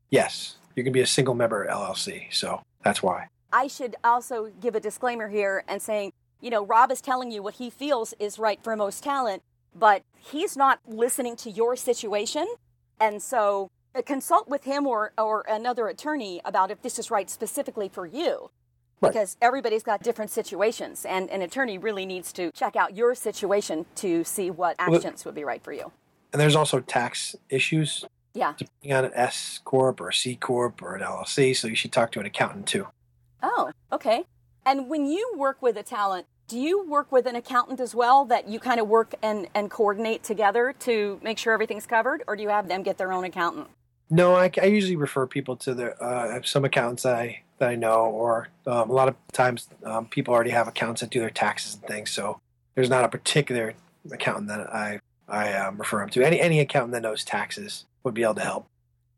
Yes, 0.10 0.58
you 0.78 0.84
can 0.84 0.94
be 0.94 1.02
a 1.02 1.08
single 1.08 1.34
member 1.34 1.68
LLC. 1.68 2.32
So 2.32 2.62
that's 2.84 3.02
why. 3.02 3.28
I 3.52 3.68
should 3.68 3.96
also 4.04 4.52
give 4.62 4.76
a 4.76 4.80
disclaimer 4.80 5.28
here 5.28 5.64
and 5.68 5.82
saying, 5.82 6.14
you 6.40 6.52
know, 6.52 6.64
Rob 6.66 6.92
is 6.92 7.02
telling 7.02 7.32
you 7.32 7.42
what 7.42 7.56
he 7.56 7.70
feels 7.70 8.14
is 8.20 8.38
right 8.38 8.64
for 8.64 8.76
most 8.76 9.04
talent, 9.04 9.42
but 9.76 10.04
he's 10.18 10.56
not 10.56 10.80
listening 10.86 11.36
to 11.38 11.50
your 11.50 11.76
situation. 11.76 12.48
And 13.00 13.22
so 13.22 13.72
uh, 13.96 14.04
consult 14.04 14.48
with 14.48 14.66
him 14.66 14.86
or, 14.86 15.14
or 15.18 15.44
another 15.50 15.88
attorney 15.88 16.42
about 16.46 16.70
if 16.70 16.82
this 16.84 17.00
is 17.00 17.10
right 17.10 17.30
specifically 17.30 17.90
for 17.90 18.06
you. 18.06 18.52
Right. 19.02 19.14
Because 19.14 19.38
everybody's 19.42 19.84
got 19.84 20.02
different 20.02 20.32
situations, 20.32 21.06
and 21.06 21.30
an 21.30 21.44
attorney 21.44 21.78
really 21.78 22.04
needs 22.04 22.34
to 22.34 22.52
check 22.52 22.76
out 22.76 22.98
your 22.98 23.14
situation 23.14 23.86
to 23.96 24.24
see 24.24 24.50
what 24.50 24.76
Well, 24.80 24.96
actions 24.96 25.24
would 25.24 25.36
be 25.36 25.44
right 25.44 25.64
for 25.64 25.72
you. 25.72 25.92
And 26.34 26.42
there's 26.42 26.56
also 26.56 26.80
tax 26.80 27.36
issues 27.50 28.04
Yeah. 28.38 28.54
depending 28.58 28.94
on 28.94 29.06
an 29.06 29.12
S 29.16 29.60
corp 29.66 30.00
or 30.00 30.10
a 30.10 30.14
C 30.14 30.36
corp 30.36 30.82
or 30.82 30.96
an 30.96 31.02
LLC. 31.02 31.56
So 31.56 31.68
you 31.68 31.76
should 31.76 31.92
talk 31.92 32.12
to 32.14 32.20
an 32.20 32.26
accountant 32.26 32.68
too. 32.68 32.88
Oh, 33.42 33.72
okay. 33.92 34.26
And 34.66 34.90
when 34.90 35.06
you 35.06 35.34
work 35.38 35.62
with 35.62 35.78
a 35.78 35.84
talent, 35.84 36.28
do 36.48 36.58
you 36.58 36.88
work 36.88 37.12
with 37.12 37.26
an 37.26 37.36
accountant 37.36 37.80
as 37.80 37.94
well 37.94 38.26
that 38.26 38.48
you 38.48 38.60
kind 38.60 38.80
of 38.80 38.88
work 38.88 39.16
and, 39.22 39.48
and 39.54 39.70
coordinate 39.70 40.24
together 40.24 40.74
to 40.80 41.20
make 41.22 41.38
sure 41.38 41.54
everything's 41.54 41.86
covered, 41.86 42.24
or 42.28 42.36
do 42.36 42.44
you 42.44 42.50
have 42.50 42.68
them 42.70 42.84
get 42.84 42.98
their 42.98 43.12
own 43.12 43.26
accountant? 43.26 43.68
No, 44.10 44.36
I, 44.36 44.50
I 44.62 44.66
usually 44.66 44.96
refer 44.96 45.28
people 45.28 45.58
to 45.58 45.74
the 45.74 46.02
uh, 46.02 46.42
some 46.44 46.64
accountants 46.64 47.04
that 47.04 47.16
I 47.16 47.42
that 47.60 47.70
I 47.70 47.76
know, 47.76 48.06
or 48.06 48.48
um, 48.66 48.90
a 48.90 48.94
lot 48.94 49.10
of 49.10 49.16
times 49.34 49.68
um, 49.84 50.06
people 50.06 50.34
already 50.34 50.52
have 50.52 50.68
accountants 50.68 51.02
that 51.02 51.10
do 51.10 51.20
their 51.20 51.30
taxes 51.30 51.74
and 51.76 51.84
things. 51.84 52.12
So 52.12 52.40
there's 52.76 52.90
not 52.90 53.04
a 53.04 53.10
particular 53.10 53.74
accountant 54.12 54.48
that 54.48 54.74
I 54.74 55.02
I 55.28 55.54
um, 55.54 55.78
refer 55.78 56.00
them 56.00 56.10
to. 56.10 56.24
Any 56.24 56.40
any 56.40 56.60
accountant 56.62 56.94
that 56.94 57.02
knows 57.02 57.26
taxes 57.26 57.86
would 58.08 58.14
be 58.14 58.24
able 58.24 58.36
to 58.36 58.42
help. 58.42 58.68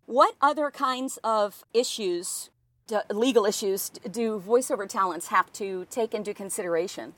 What 0.06 0.36
other 0.42 0.72
kinds 0.72 1.20
of 1.24 1.64
issues, 1.74 2.50
d- 2.88 2.98
legal 3.12 3.46
issues, 3.46 3.90
d- 3.90 4.10
do 4.10 4.44
voiceover 4.46 4.90
talents 4.90 5.28
have 5.28 5.54
to 5.54 5.86
take 5.92 6.14
into 6.16 6.34
consideration? 6.34 7.14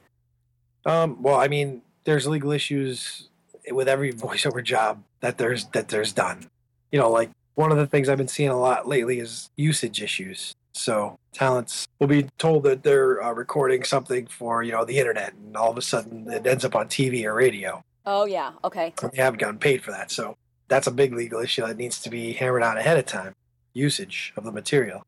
Um, 0.86 1.24
well, 1.24 1.40
I 1.40 1.48
mean, 1.48 1.82
there's 2.04 2.28
legal 2.28 2.52
issues 2.52 3.30
with 3.72 3.88
every 3.88 4.12
voiceover 4.28 4.62
job 4.62 5.04
that 5.22 5.38
there's 5.38 5.66
that 5.68 5.88
there's 5.88 6.12
done. 6.12 6.50
You 6.92 7.00
know, 7.00 7.10
like 7.10 7.30
one 7.56 7.72
of 7.72 7.78
the 7.78 7.88
things 7.88 8.10
I've 8.10 8.18
been 8.18 8.28
seeing 8.28 8.50
a 8.50 8.60
lot 8.60 8.88
lately 8.88 9.20
is 9.20 9.50
usage 9.56 10.02
issues. 10.02 10.54
So 10.74 11.18
talents 11.34 11.88
will 12.00 12.08
be 12.08 12.28
told 12.38 12.64
that 12.64 12.84
they're 12.84 13.24
uh, 13.24 13.32
recording 13.32 13.84
something 13.84 14.28
for 14.28 14.64
you 14.64 14.74
know 14.74 14.84
the 14.84 15.00
internet, 15.00 15.34
and 15.34 15.56
all 15.56 15.72
of 15.72 15.78
a 15.78 15.82
sudden 15.82 16.30
it 16.30 16.46
ends 16.46 16.66
up 16.66 16.76
on 16.76 16.88
TV 16.90 17.24
or 17.24 17.34
radio. 17.34 17.82
Oh, 18.06 18.26
yeah. 18.26 18.54
Okay. 18.64 18.94
and 19.02 19.12
They 19.12 19.22
haven't 19.22 19.40
gotten 19.40 19.60
paid 19.60 19.84
for 19.84 19.92
that, 19.92 20.12
so 20.12 20.36
that's 20.72 20.88
a 20.88 20.92
big 20.92 21.14
legal 21.14 21.42
issue 21.42 21.68
that 21.68 21.78
needs 21.78 22.00
to 22.02 22.10
be 22.10 22.32
hammered 22.32 22.64
out 22.64 22.78
ahead 22.78 22.98
of 22.98 23.06
time. 23.06 23.36
Usage 23.74 24.34
of 24.38 24.46
the 24.46 24.52
material, 24.52 25.06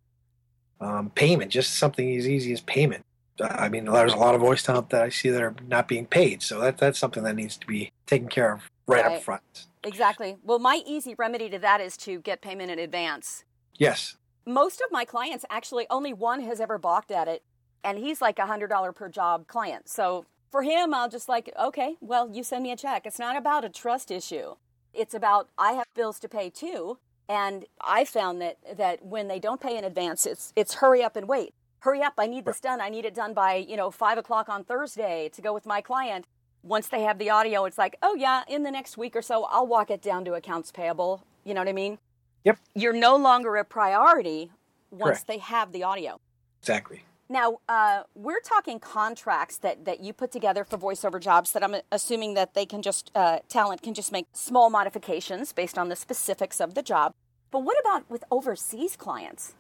um, 0.82 1.10
payment, 1.10 1.52
just 1.52 1.76
something 1.76 2.16
as 2.18 2.28
easy 2.28 2.52
as 2.52 2.62
payment. 2.62 3.04
I 3.42 3.70
mean, 3.70 3.86
there's 3.86 4.14
a 4.14 4.18
lot 4.18 4.36
of 4.36 4.42
voice 4.42 4.62
talent 4.62 4.90
that 4.92 5.02
I 5.02 5.10
see 5.10 5.30
that 5.30 5.42
are 5.42 5.56
not 5.68 5.88
being 5.88 6.06
paid, 6.06 6.44
so 6.44 6.60
that 6.60 6.78
that's 6.78 7.00
something 7.00 7.24
that 7.24 7.36
needs 7.36 7.58
to 7.58 7.66
be 7.66 7.92
taken 8.06 8.28
care 8.28 8.54
of 8.54 8.70
right, 8.88 9.06
Right. 9.06 9.16
up 9.16 9.24
front. 9.24 9.66
Exactly. 9.84 10.36
Well, 10.44 10.60
my 10.60 10.82
easy 10.86 11.16
remedy 11.18 11.50
to 11.50 11.60
that 11.60 11.82
is 11.82 11.98
to 11.98 12.20
get 12.20 12.42
payment 12.42 12.70
in 12.70 12.80
advance. 12.80 13.44
Yes, 13.78 14.18
most 14.46 14.82
of 14.82 14.92
my 14.92 15.06
clients 15.06 15.46
actually 15.50 15.88
only 15.90 16.14
one 16.14 16.42
has 16.42 16.60
ever 16.60 16.78
balked 16.78 17.12
at 17.12 17.28
it 17.28 17.44
and 17.84 17.98
he's 17.98 18.22
like 18.22 18.40
a 18.40 18.46
hundred 18.46 18.68
dollar 18.68 18.92
per 18.92 19.08
job 19.10 19.48
client 19.48 19.88
so 19.88 20.26
for 20.52 20.64
him 20.64 20.94
i'll 20.94 21.10
just 21.10 21.30
like 21.30 21.52
okay 21.60 21.96
well 22.02 22.30
you 22.32 22.44
send 22.44 22.64
me 22.64 22.72
a 22.72 22.76
check 22.76 23.06
it's 23.06 23.20
not 23.20 23.38
about 23.38 23.64
a 23.64 23.70
trust 23.70 24.12
issue 24.12 24.56
It's 24.94 25.14
about 25.14 25.50
I 25.58 25.74
have 25.74 25.88
bills 25.96 26.20
to 26.20 26.30
pay 26.30 26.50
too. 26.50 26.98
And 27.30 27.66
I 27.82 28.06
found 28.06 28.42
that 28.42 28.58
that 28.78 29.06
when 29.06 29.28
they 29.28 29.40
don't 29.40 29.62
pay 29.62 29.78
in 29.78 29.84
advance, 29.84 30.26
it's 30.26 30.54
it's 30.56 30.76
hurry 30.76 31.04
up 31.04 31.16
and 31.16 31.28
wait. 31.28 31.54
Hurry 31.80 32.02
up! 32.02 32.14
I 32.18 32.28
need 32.28 32.46
this 32.46 32.60
done. 32.60 32.80
I 32.80 32.90
need 32.90 33.06
it 33.06 33.14
done 33.16 33.34
by 33.34 33.56
you 33.56 33.78
know 33.78 33.92
five 33.92 34.18
o'clock 34.18 34.50
on 34.50 34.64
Thursday 34.64 35.30
to 35.34 35.42
go 35.42 35.54
with 35.54 35.66
my 35.66 35.82
client. 35.82 36.26
Once 36.64 36.88
they 36.88 37.02
have 37.02 37.20
the 37.20 37.30
audio, 37.30 37.66
it's 37.66 37.78
like, 37.78 37.98
oh 38.02 38.16
yeah, 38.16 38.44
in 38.48 38.64
the 38.64 38.72
next 38.72 38.98
week 38.98 39.16
or 39.16 39.22
so, 39.22 39.44
I'll 39.46 39.68
walk 39.68 39.92
it 39.92 40.02
down 40.02 40.24
to 40.26 40.34
accounts 40.34 40.72
payable. 40.72 41.24
You 41.44 41.54
know 41.54 41.62
what 41.62 41.68
I 41.68 41.74
mean? 41.74 41.98
Yep. 42.46 42.58
You're 42.74 42.94
no 42.94 43.18
longer 43.18 43.56
a 43.58 43.66
priority 43.66 44.52
once 44.92 45.18
Correct. 45.20 45.28
they 45.28 45.38
have 45.40 45.72
the 45.74 45.84
audio. 45.84 46.20
Exactly. 46.62 47.04
Now, 47.34 47.58
uh, 47.68 48.04
we're 48.14 48.42
talking 48.42 48.80
contracts 48.80 49.58
that, 49.58 49.86
that 49.86 50.02
you 50.02 50.14
put 50.14 50.32
together 50.32 50.64
for 50.64 50.78
voiceover 50.78 51.20
jobs 51.20 51.52
that 51.54 51.64
I'm 51.64 51.78
assuming 51.92 52.36
that 52.36 52.54
they 52.54 52.64
can 52.64 52.84
just, 52.84 53.10
uh, 53.16 53.40
talent 53.50 53.82
can 53.82 53.96
just 53.96 54.12
make 54.12 54.28
small 54.34 54.70
modifications 54.70 55.52
based 55.52 55.76
on 55.76 55.90
the 55.90 55.96
specifics 55.96 56.62
of 56.62 56.76
the 56.76 56.84
job. 56.84 57.12
But 57.50 57.64
what 57.64 57.76
about 57.80 58.08
with 58.08 58.24
overseas 58.30 58.96
clients? 58.96 59.56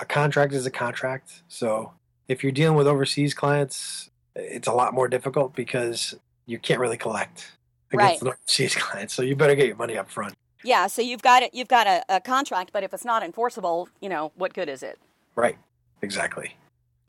A 0.00 0.04
contract 0.04 0.52
is 0.52 0.66
a 0.66 0.70
contract. 0.72 1.44
So 1.46 1.92
if 2.26 2.42
you're 2.42 2.50
dealing 2.50 2.76
with 2.76 2.88
overseas 2.88 3.34
clients, 3.34 4.10
it's 4.34 4.66
a 4.66 4.72
lot 4.72 4.92
more 4.92 5.06
difficult 5.06 5.54
because 5.54 6.16
you 6.46 6.58
can't 6.58 6.80
really 6.80 6.96
collect 6.96 7.52
against 7.92 8.20
Right. 8.20 8.22
an 8.22 8.28
overseas 8.48 8.74
clients. 8.84 9.14
So 9.14 9.22
you 9.22 9.36
better 9.36 9.54
get 9.54 9.68
your 9.68 9.76
money 9.76 9.96
up 9.96 10.10
front. 10.10 10.34
Yeah, 10.64 10.88
so 10.88 11.02
you've 11.02 11.22
got 11.22 11.44
it, 11.44 11.54
you've 11.54 11.68
got 11.68 11.86
a, 11.86 12.02
a 12.08 12.20
contract, 12.20 12.70
but 12.72 12.82
if 12.82 12.92
it's 12.92 13.04
not 13.04 13.22
enforceable, 13.22 13.88
you 14.00 14.08
know, 14.08 14.32
what 14.34 14.54
good 14.54 14.68
is 14.68 14.82
it? 14.82 14.98
Right. 15.36 15.56
Exactly. 16.02 16.56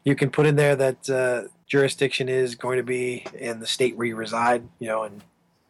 You 0.03 0.15
can 0.15 0.29
put 0.29 0.45
in 0.45 0.55
there 0.55 0.75
that 0.75 1.09
uh, 1.09 1.43
jurisdiction 1.67 2.27
is 2.29 2.55
going 2.55 2.77
to 2.77 2.83
be 2.83 3.25
in 3.37 3.59
the 3.59 3.67
state 3.67 3.95
where 3.95 4.07
you 4.07 4.15
reside, 4.15 4.63
you 4.79 4.87
know, 4.87 5.03
and 5.03 5.21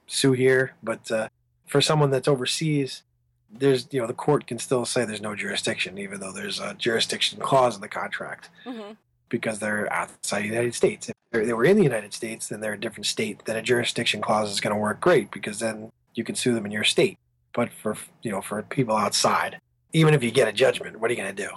sue 0.08 0.32
here. 0.32 0.74
But 0.82 1.10
uh, 1.12 1.28
for 1.68 1.82
someone 1.82 2.12
that's 2.12 2.28
overseas, 2.28 3.04
there's, 3.52 3.88
you 3.92 4.00
know, 4.00 4.08
the 4.08 4.14
court 4.14 4.48
can 4.48 4.58
still 4.60 4.86
say 4.86 5.04
there's 5.04 5.22
no 5.22 5.36
jurisdiction, 5.36 5.98
even 5.98 6.20
though 6.22 6.32
there's 6.32 6.60
a 6.60 6.74
jurisdiction 6.76 7.40
clause 7.40 7.76
in 7.76 7.82
the 7.82 7.90
contract 7.90 8.50
Mm-hmm. 8.66 8.94
because 9.28 9.60
they're 9.60 9.92
outside 9.92 10.44
the 10.44 10.48
United 10.48 10.74
States. 10.76 11.10
If 11.10 11.16
they're- 11.32 11.56
were 11.56 11.66
in 11.66 11.76
the 11.78 11.84
United 11.84 12.14
States, 12.14 12.48
then 12.48 12.62
they're 12.62 12.74
a 12.74 12.80
different 12.80 13.06
state. 13.08 13.44
Then 13.46 13.58
a 13.58 13.62
jurisdiction 13.62 14.22
clause 14.22 14.50
is 14.52 14.62
going 14.62 14.74
to 14.74 14.80
work 14.80 15.02
great 15.02 15.32
because 15.32 15.60
then 15.60 15.92
you 16.14 16.24
can 16.24 16.36
sue 16.36 16.54
them 16.54 16.66
in 16.66 16.72
your 16.72 16.84
state. 16.86 17.18
But 17.54 17.70
for 17.74 17.98
you 18.22 18.32
know, 18.32 18.42
for 18.42 18.62
people 18.64 18.96
outside, 18.96 19.60
even 19.92 20.14
if 20.14 20.24
you 20.24 20.32
get 20.32 20.48
a 20.48 20.54
judgment, 20.54 21.00
what 21.02 21.12
are 21.12 21.14
you 21.14 21.22
going 21.22 21.36
to 21.36 21.44
do? 21.48 21.50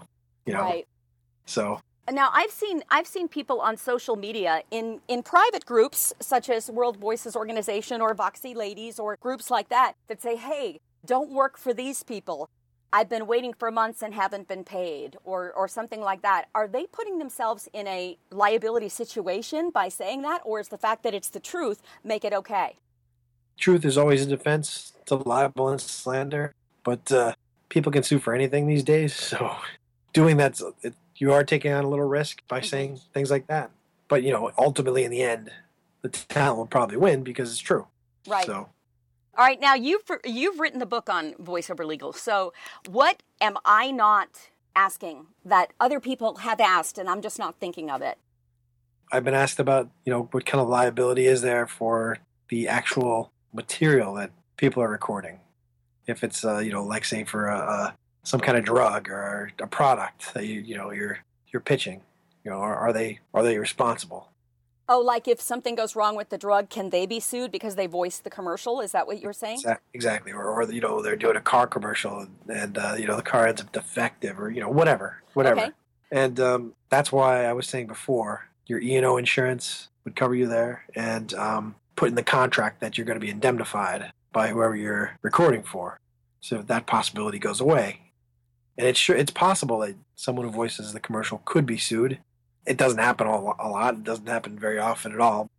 You 0.46 0.54
know. 0.54 0.62
Right. 0.62 0.88
So 1.46 1.80
Now 2.10 2.30
I've 2.32 2.50
seen 2.50 2.82
I've 2.90 3.06
seen 3.06 3.28
people 3.28 3.60
on 3.60 3.76
social 3.76 4.16
media 4.16 4.62
in 4.70 5.00
in 5.08 5.22
private 5.22 5.64
groups 5.64 6.12
such 6.20 6.50
as 6.50 6.70
World 6.70 6.98
Voices 6.98 7.34
Organization 7.34 8.00
or 8.00 8.14
Voxy 8.14 8.54
Ladies 8.54 8.98
or 8.98 9.16
groups 9.16 9.50
like 9.50 9.68
that 9.70 9.94
that 10.08 10.20
say, 10.20 10.36
"Hey, 10.36 10.80
don't 11.04 11.30
work 11.30 11.56
for 11.56 11.72
these 11.72 12.02
people. 12.02 12.48
I've 12.92 13.08
been 13.08 13.26
waiting 13.26 13.52
for 13.52 13.70
months 13.70 14.02
and 14.02 14.14
haven't 14.14 14.48
been 14.48 14.64
paid," 14.64 15.16
or 15.24 15.52
or 15.52 15.66
something 15.66 16.00
like 16.00 16.22
that. 16.22 16.48
Are 16.54 16.68
they 16.68 16.86
putting 16.86 17.18
themselves 17.18 17.68
in 17.72 17.86
a 17.86 18.18
liability 18.30 18.90
situation 18.90 19.70
by 19.70 19.88
saying 19.88 20.22
that, 20.22 20.42
or 20.44 20.60
is 20.60 20.68
the 20.68 20.78
fact 20.78 21.02
that 21.04 21.14
it's 21.14 21.30
the 21.30 21.40
truth 21.40 21.82
make 22.04 22.24
it 22.24 22.34
okay? 22.34 22.78
truth 23.56 23.84
is 23.84 23.96
always 23.96 24.22
a 24.22 24.26
defense 24.26 24.92
to 25.06 25.16
libel 25.16 25.68
and 25.68 25.80
slander, 25.80 26.52
but 26.82 27.10
uh, 27.12 27.34
people 27.68 27.92
can 27.92 28.02
sue 28.02 28.18
for 28.18 28.34
anything 28.34 28.66
these 28.66 28.82
days. 28.82 29.14
So 29.34 29.56
doing 30.12 30.36
that, 30.38 30.60
it, 30.82 30.94
you 31.16 31.32
are 31.32 31.44
taking 31.44 31.72
on 31.72 31.84
a 31.84 31.88
little 31.88 32.06
risk 32.06 32.42
by 32.48 32.60
saying 32.60 33.00
things 33.12 33.30
like 33.30 33.46
that. 33.46 33.70
But 34.08 34.22
you 34.22 34.30
know, 34.30 34.50
ultimately, 34.58 35.04
in 35.04 35.10
the 35.10 35.22
end, 35.22 35.50
the 36.02 36.08
talent 36.08 36.58
will 36.58 36.66
probably 36.66 36.96
win 36.96 37.22
because 37.22 37.50
it's 37.50 37.60
true. 37.60 37.86
Right. 38.26 38.46
So 38.46 38.68
All 39.36 39.44
right, 39.44 39.60
now 39.60 39.74
you've 39.74 40.02
you've 40.24 40.60
written 40.60 40.78
the 40.78 40.86
book 40.86 41.08
on 41.08 41.34
voiceover 41.34 41.86
legal. 41.86 42.12
So, 42.12 42.52
what 42.88 43.22
am 43.40 43.56
I 43.64 43.90
not 43.90 44.50
asking 44.76 45.26
that 45.44 45.72
other 45.80 46.00
people 46.00 46.36
have 46.36 46.60
asked, 46.60 46.98
and 46.98 47.08
I'm 47.08 47.22
just 47.22 47.38
not 47.38 47.58
thinking 47.60 47.90
of 47.90 48.02
it? 48.02 48.18
I've 49.12 49.24
been 49.24 49.34
asked 49.34 49.60
about, 49.60 49.90
you 50.04 50.12
know, 50.12 50.28
what 50.32 50.46
kind 50.46 50.60
of 50.60 50.68
liability 50.68 51.26
is 51.26 51.42
there 51.42 51.66
for 51.66 52.18
the 52.48 52.68
actual 52.68 53.32
material 53.52 54.14
that 54.14 54.30
people 54.56 54.82
are 54.82 54.88
recording. 54.90 55.40
If 56.06 56.24
it's, 56.24 56.44
uh, 56.44 56.58
you 56.58 56.72
know, 56.72 56.84
like 56.84 57.04
say 57.04 57.24
for 57.24 57.46
a, 57.46 57.58
a, 57.58 57.96
some 58.24 58.40
kind 58.40 58.58
of 58.58 58.64
drug 58.64 59.08
or 59.08 59.52
a 59.60 59.66
product 59.66 60.34
that 60.34 60.46
you, 60.46 60.60
you 60.60 60.76
know, 60.76 60.90
you're 60.90 61.20
you're 61.52 61.60
pitching, 61.60 62.00
you 62.42 62.50
know, 62.50 62.58
are, 62.58 62.74
are 62.74 62.92
they 62.92 63.20
are 63.32 63.42
they 63.42 63.58
responsible? 63.58 64.28
Oh, 64.86 65.00
like 65.00 65.28
if 65.28 65.40
something 65.40 65.74
goes 65.74 65.96
wrong 65.96 66.14
with 66.14 66.28
the 66.28 66.36
drug, 66.36 66.68
can 66.68 66.90
they 66.90 67.06
be 67.06 67.18
sued 67.18 67.50
because 67.50 67.74
they 67.74 67.86
voiced 67.86 68.22
the 68.24 68.28
commercial? 68.28 68.82
Is 68.82 68.92
that 68.92 69.06
what 69.06 69.18
you're 69.20 69.32
saying? 69.32 69.62
Exactly. 69.94 70.30
Or, 70.30 70.44
or 70.44 70.70
you 70.70 70.80
know, 70.82 71.00
they're 71.00 71.16
doing 71.16 71.36
a 71.36 71.40
car 71.40 71.66
commercial 71.66 72.26
and 72.48 72.76
uh, 72.76 72.94
you 72.98 73.06
know 73.06 73.16
the 73.16 73.22
car 73.22 73.46
ends 73.46 73.60
up 73.60 73.72
defective 73.72 74.38
or 74.40 74.50
you 74.50 74.60
know 74.60 74.68
whatever, 74.68 75.22
whatever. 75.34 75.60
Okay. 75.60 75.70
And 76.10 76.38
um, 76.38 76.74
that's 76.90 77.10
why 77.10 77.44
I 77.44 77.52
was 77.52 77.66
saying 77.66 77.86
before, 77.86 78.48
your 78.66 78.80
E 78.80 78.94
and 78.94 79.06
O 79.06 79.16
insurance 79.16 79.88
would 80.04 80.16
cover 80.16 80.34
you 80.34 80.46
there, 80.46 80.84
and 80.94 81.32
um, 81.34 81.74
put 81.96 82.08
in 82.08 82.14
the 82.14 82.22
contract 82.22 82.80
that 82.80 82.96
you're 82.96 83.06
going 83.06 83.18
to 83.18 83.24
be 83.24 83.30
indemnified 83.30 84.12
by 84.32 84.48
whoever 84.48 84.76
you're 84.76 85.18
recording 85.22 85.62
for. 85.62 85.98
So 86.40 86.60
that 86.62 86.86
possibility 86.86 87.38
goes 87.38 87.60
away, 87.60 88.02
and 88.78 88.86
it's 88.86 88.98
sure 88.98 89.16
it's 89.16 89.30
possible 89.30 89.78
that 89.80 89.94
someone 90.16 90.46
who 90.46 90.52
voices 90.52 90.92
the 90.92 91.00
commercial 91.00 91.42
could 91.44 91.66
be 91.66 91.78
sued. 91.78 92.18
It 92.66 92.76
doesn't 92.76 92.98
happen 92.98 93.26
a 93.26 93.30
a 93.32 93.68
lot. 93.68 93.94
It 93.94 94.04
doesn't 94.04 94.26
happen 94.28 94.58
very 94.58 94.78
often 94.78 95.12
at 95.12 95.20
all. 95.20 95.50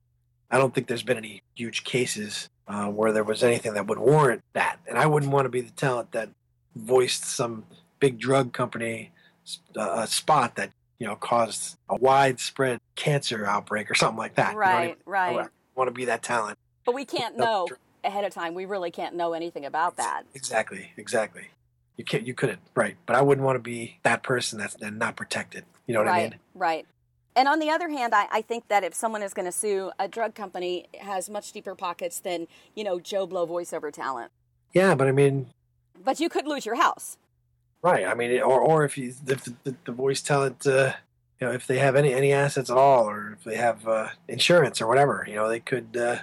I 0.49 0.57
don't 0.57 0.73
think 0.73 0.87
there's 0.87 1.03
been 1.03 1.17
any 1.17 1.41
huge 1.55 1.83
cases 1.83 2.49
uh, 2.67 2.87
where 2.87 3.11
there 3.11 3.23
was 3.23 3.43
anything 3.43 3.73
that 3.73 3.87
would 3.87 3.99
warrant 3.99 4.41
that. 4.53 4.77
And 4.87 4.97
I 4.97 5.05
wouldn't 5.05 5.31
want 5.31 5.45
to 5.45 5.49
be 5.49 5.61
the 5.61 5.71
talent 5.71 6.11
that 6.13 6.29
voiced 6.75 7.25
some 7.25 7.65
big 7.99 8.19
drug 8.19 8.53
company 8.53 9.11
uh, 9.77 10.01
a 10.03 10.07
spot 10.07 10.55
that 10.55 10.71
you 10.99 11.05
know 11.07 11.15
caused 11.15 11.77
a 11.89 11.95
widespread 11.95 12.79
cancer 12.95 13.45
outbreak 13.45 13.89
or 13.91 13.95
something 13.95 14.17
like 14.17 14.35
that. 14.35 14.53
You 14.53 14.59
know 14.59 14.65
I 14.65 14.73
Right, 14.73 14.87
mean? 14.87 14.95
I 15.05 15.09
right. 15.09 15.35
wa- 15.35 15.47
want 15.75 15.87
to 15.87 15.91
be 15.93 16.05
that 16.05 16.23
talent. 16.23 16.57
But 16.85 16.95
we 16.95 17.05
can't 17.05 17.37
know 17.37 17.67
ahead 18.03 18.23
of 18.23 18.33
time. 18.33 18.53
We 18.53 18.65
really 18.65 18.91
can't 18.91 19.15
know 19.15 19.33
anything 19.33 19.65
about 19.65 19.97
that. 19.97 20.23
Exactly, 20.33 20.91
exactly. 20.97 21.49
You 21.97 22.03
can't, 22.03 22.27
you 22.27 22.33
couldn't, 22.33 22.59
right? 22.75 22.97
But 23.05 23.15
I 23.15 23.21
wouldn't 23.21 23.45
want 23.45 23.55
to 23.55 23.61
be 23.61 23.99
that 24.03 24.23
person 24.23 24.59
that's 24.59 24.75
then 24.75 24.97
not 24.97 25.15
protected. 25.15 25.65
You 25.87 25.93
know 25.93 26.01
what 26.01 26.07
right, 26.07 26.17
I 26.17 26.29
mean? 26.29 26.39
right. 26.53 26.85
And 27.35 27.47
on 27.47 27.59
the 27.59 27.69
other 27.69 27.89
hand, 27.89 28.13
I, 28.15 28.27
I 28.31 28.41
think 28.41 28.69
that 28.69 28.83
if 28.83 28.93
someone 28.93 29.21
is 29.21 29.33
going 29.33 29.45
to 29.45 29.51
sue 29.51 29.91
a 29.99 30.07
drug 30.07 30.35
company, 30.35 30.87
has 30.99 31.29
much 31.29 31.51
deeper 31.51 31.75
pockets 31.75 32.19
than 32.19 32.47
you 32.75 32.83
know 32.83 32.99
Joe 32.99 33.25
Blow 33.25 33.45
voiceover 33.45 33.91
talent. 33.91 34.31
Yeah, 34.73 34.95
but 34.95 35.07
I 35.07 35.11
mean, 35.11 35.47
But 36.03 36.19
you 36.19 36.29
could 36.29 36.47
lose 36.47 36.65
your 36.65 36.75
house. 36.75 37.17
Right. 37.81 38.05
I 38.05 38.13
mean, 38.13 38.41
or 38.41 38.59
or 38.59 38.85
if 38.85 38.97
you 38.97 39.13
if 39.27 39.43
the, 39.63 39.75
the, 39.83 39.91
voice 39.91 40.21
talent, 40.21 40.65
uh, 40.65 40.93
you 41.39 41.47
know, 41.47 41.53
if 41.53 41.67
they 41.67 41.77
have 41.79 41.95
any 41.95 42.13
any 42.13 42.31
assets 42.31 42.69
at 42.69 42.77
all, 42.77 43.07
or 43.07 43.33
if 43.37 43.43
they 43.43 43.57
have 43.57 43.87
uh, 43.87 44.09
insurance 44.27 44.81
or 44.81 44.87
whatever, 44.87 45.25
you 45.27 45.35
know, 45.35 45.47
they 45.47 45.59
could. 45.59 45.95
Uh, 45.95 46.19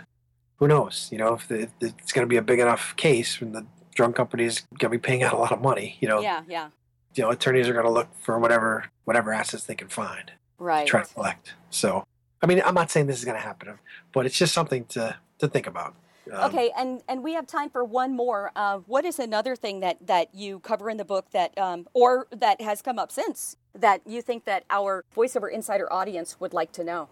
who 0.56 0.68
knows? 0.68 1.08
You 1.10 1.18
know, 1.18 1.34
if, 1.34 1.48
the, 1.48 1.62
if 1.62 1.70
it's 1.80 2.12
going 2.12 2.24
to 2.24 2.28
be 2.28 2.36
a 2.36 2.42
big 2.42 2.60
enough 2.60 2.94
case, 2.94 3.40
when 3.40 3.50
the 3.50 3.66
drug 3.94 4.14
companies 4.14 4.66
going 4.78 4.90
to 4.92 4.98
be 4.98 4.98
paying 4.98 5.22
out 5.22 5.32
a 5.32 5.36
lot 5.36 5.52
of 5.52 5.60
money, 5.60 5.96
you 6.00 6.08
know, 6.08 6.20
Yeah, 6.20 6.42
yeah. 6.48 6.70
you 7.14 7.22
know, 7.22 7.30
attorneys 7.30 7.68
are 7.68 7.72
going 7.72 7.84
to 7.86 7.90
look 7.92 8.08
for 8.20 8.38
whatever 8.38 8.86
whatever 9.04 9.32
assets 9.32 9.64
they 9.64 9.74
can 9.74 9.88
find 9.88 10.32
Right. 10.58 10.86
to 10.86 10.90
try 10.90 11.02
to 11.02 11.12
collect. 11.14 11.54
So, 11.70 12.04
I 12.40 12.46
mean, 12.46 12.62
I'm 12.64 12.74
not 12.74 12.90
saying 12.90 13.06
this 13.06 13.18
is 13.18 13.24
going 13.24 13.36
to 13.36 13.42
happen, 13.42 13.78
but 14.12 14.26
it's 14.26 14.38
just 14.38 14.54
something 14.54 14.84
to 14.86 15.16
to 15.38 15.48
think 15.48 15.66
about. 15.66 15.94
Um, 16.32 16.44
Okay, 16.50 16.70
and 16.76 17.02
and 17.08 17.22
we 17.24 17.34
have 17.34 17.46
time 17.48 17.68
for 17.68 17.84
one 17.84 18.14
more. 18.14 18.52
Uh, 18.54 18.78
what 18.86 19.04
is 19.04 19.18
another 19.18 19.56
thing 19.56 19.80
that 19.80 20.06
that 20.06 20.32
you 20.34 20.60
cover 20.60 20.88
in 20.88 20.96
the 20.96 21.04
book 21.04 21.30
that, 21.32 21.56
um, 21.58 21.88
or 21.94 22.28
that 22.30 22.60
has 22.60 22.80
come 22.80 22.98
up 22.98 23.10
since 23.10 23.56
that 23.74 24.02
you 24.06 24.22
think 24.22 24.44
that 24.44 24.64
our 24.70 25.04
voiceover 25.16 25.50
insider 25.52 25.92
audience 25.92 26.38
would 26.38 26.54
like 26.54 26.70
to 26.72 26.84
know? 26.84 27.08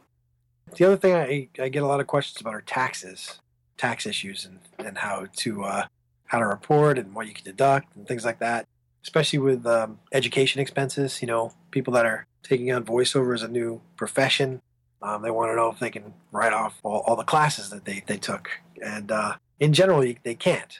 The 0.77 0.85
other 0.85 0.97
thing 0.97 1.15
I, 1.15 1.49
I 1.61 1.69
get 1.69 1.83
a 1.83 1.87
lot 1.87 1.99
of 1.99 2.07
questions 2.07 2.41
about 2.41 2.55
are 2.55 2.61
taxes, 2.61 3.41
tax 3.77 4.07
issues, 4.07 4.45
and, 4.45 4.61
and 4.79 4.99
how 4.99 5.27
to 5.39 5.65
uh, 5.65 5.87
how 6.31 6.39
to 6.39 6.47
report 6.47 6.97
and 6.97 7.13
what 7.13 7.27
you 7.27 7.35
can 7.35 7.45
deduct 7.45 7.95
and 7.97 8.07
things 8.07 8.25
like 8.25 8.39
that. 8.39 8.67
Especially 9.03 9.39
with 9.41 9.67
um, 9.67 9.99
education 10.13 10.61
expenses, 10.61 11.21
you 11.21 11.27
know, 11.27 11.53
people 11.73 11.93
that 11.93 12.07
are 12.07 12.25
taking 12.45 12.71
on 12.71 12.85
voiceover 12.85 13.35
as 13.35 13.43
a 13.43 13.49
new 13.49 13.81
profession, 13.97 14.63
um, 15.03 15.23
they 15.23 15.31
want 15.31 15.51
to 15.51 15.57
know 15.57 15.71
if 15.71 15.81
they 15.81 15.91
can 15.91 16.15
write 16.31 16.53
off 16.53 16.79
all, 16.85 17.03
all 17.07 17.17
the 17.17 17.25
classes 17.25 17.71
that 17.71 17.85
they, 17.85 18.05
they 18.07 18.17
took, 18.17 18.51
and 18.81 19.11
uh, 19.11 19.37
in 19.59 19.73
general, 19.73 20.01
they 20.23 20.35
can't. 20.35 20.79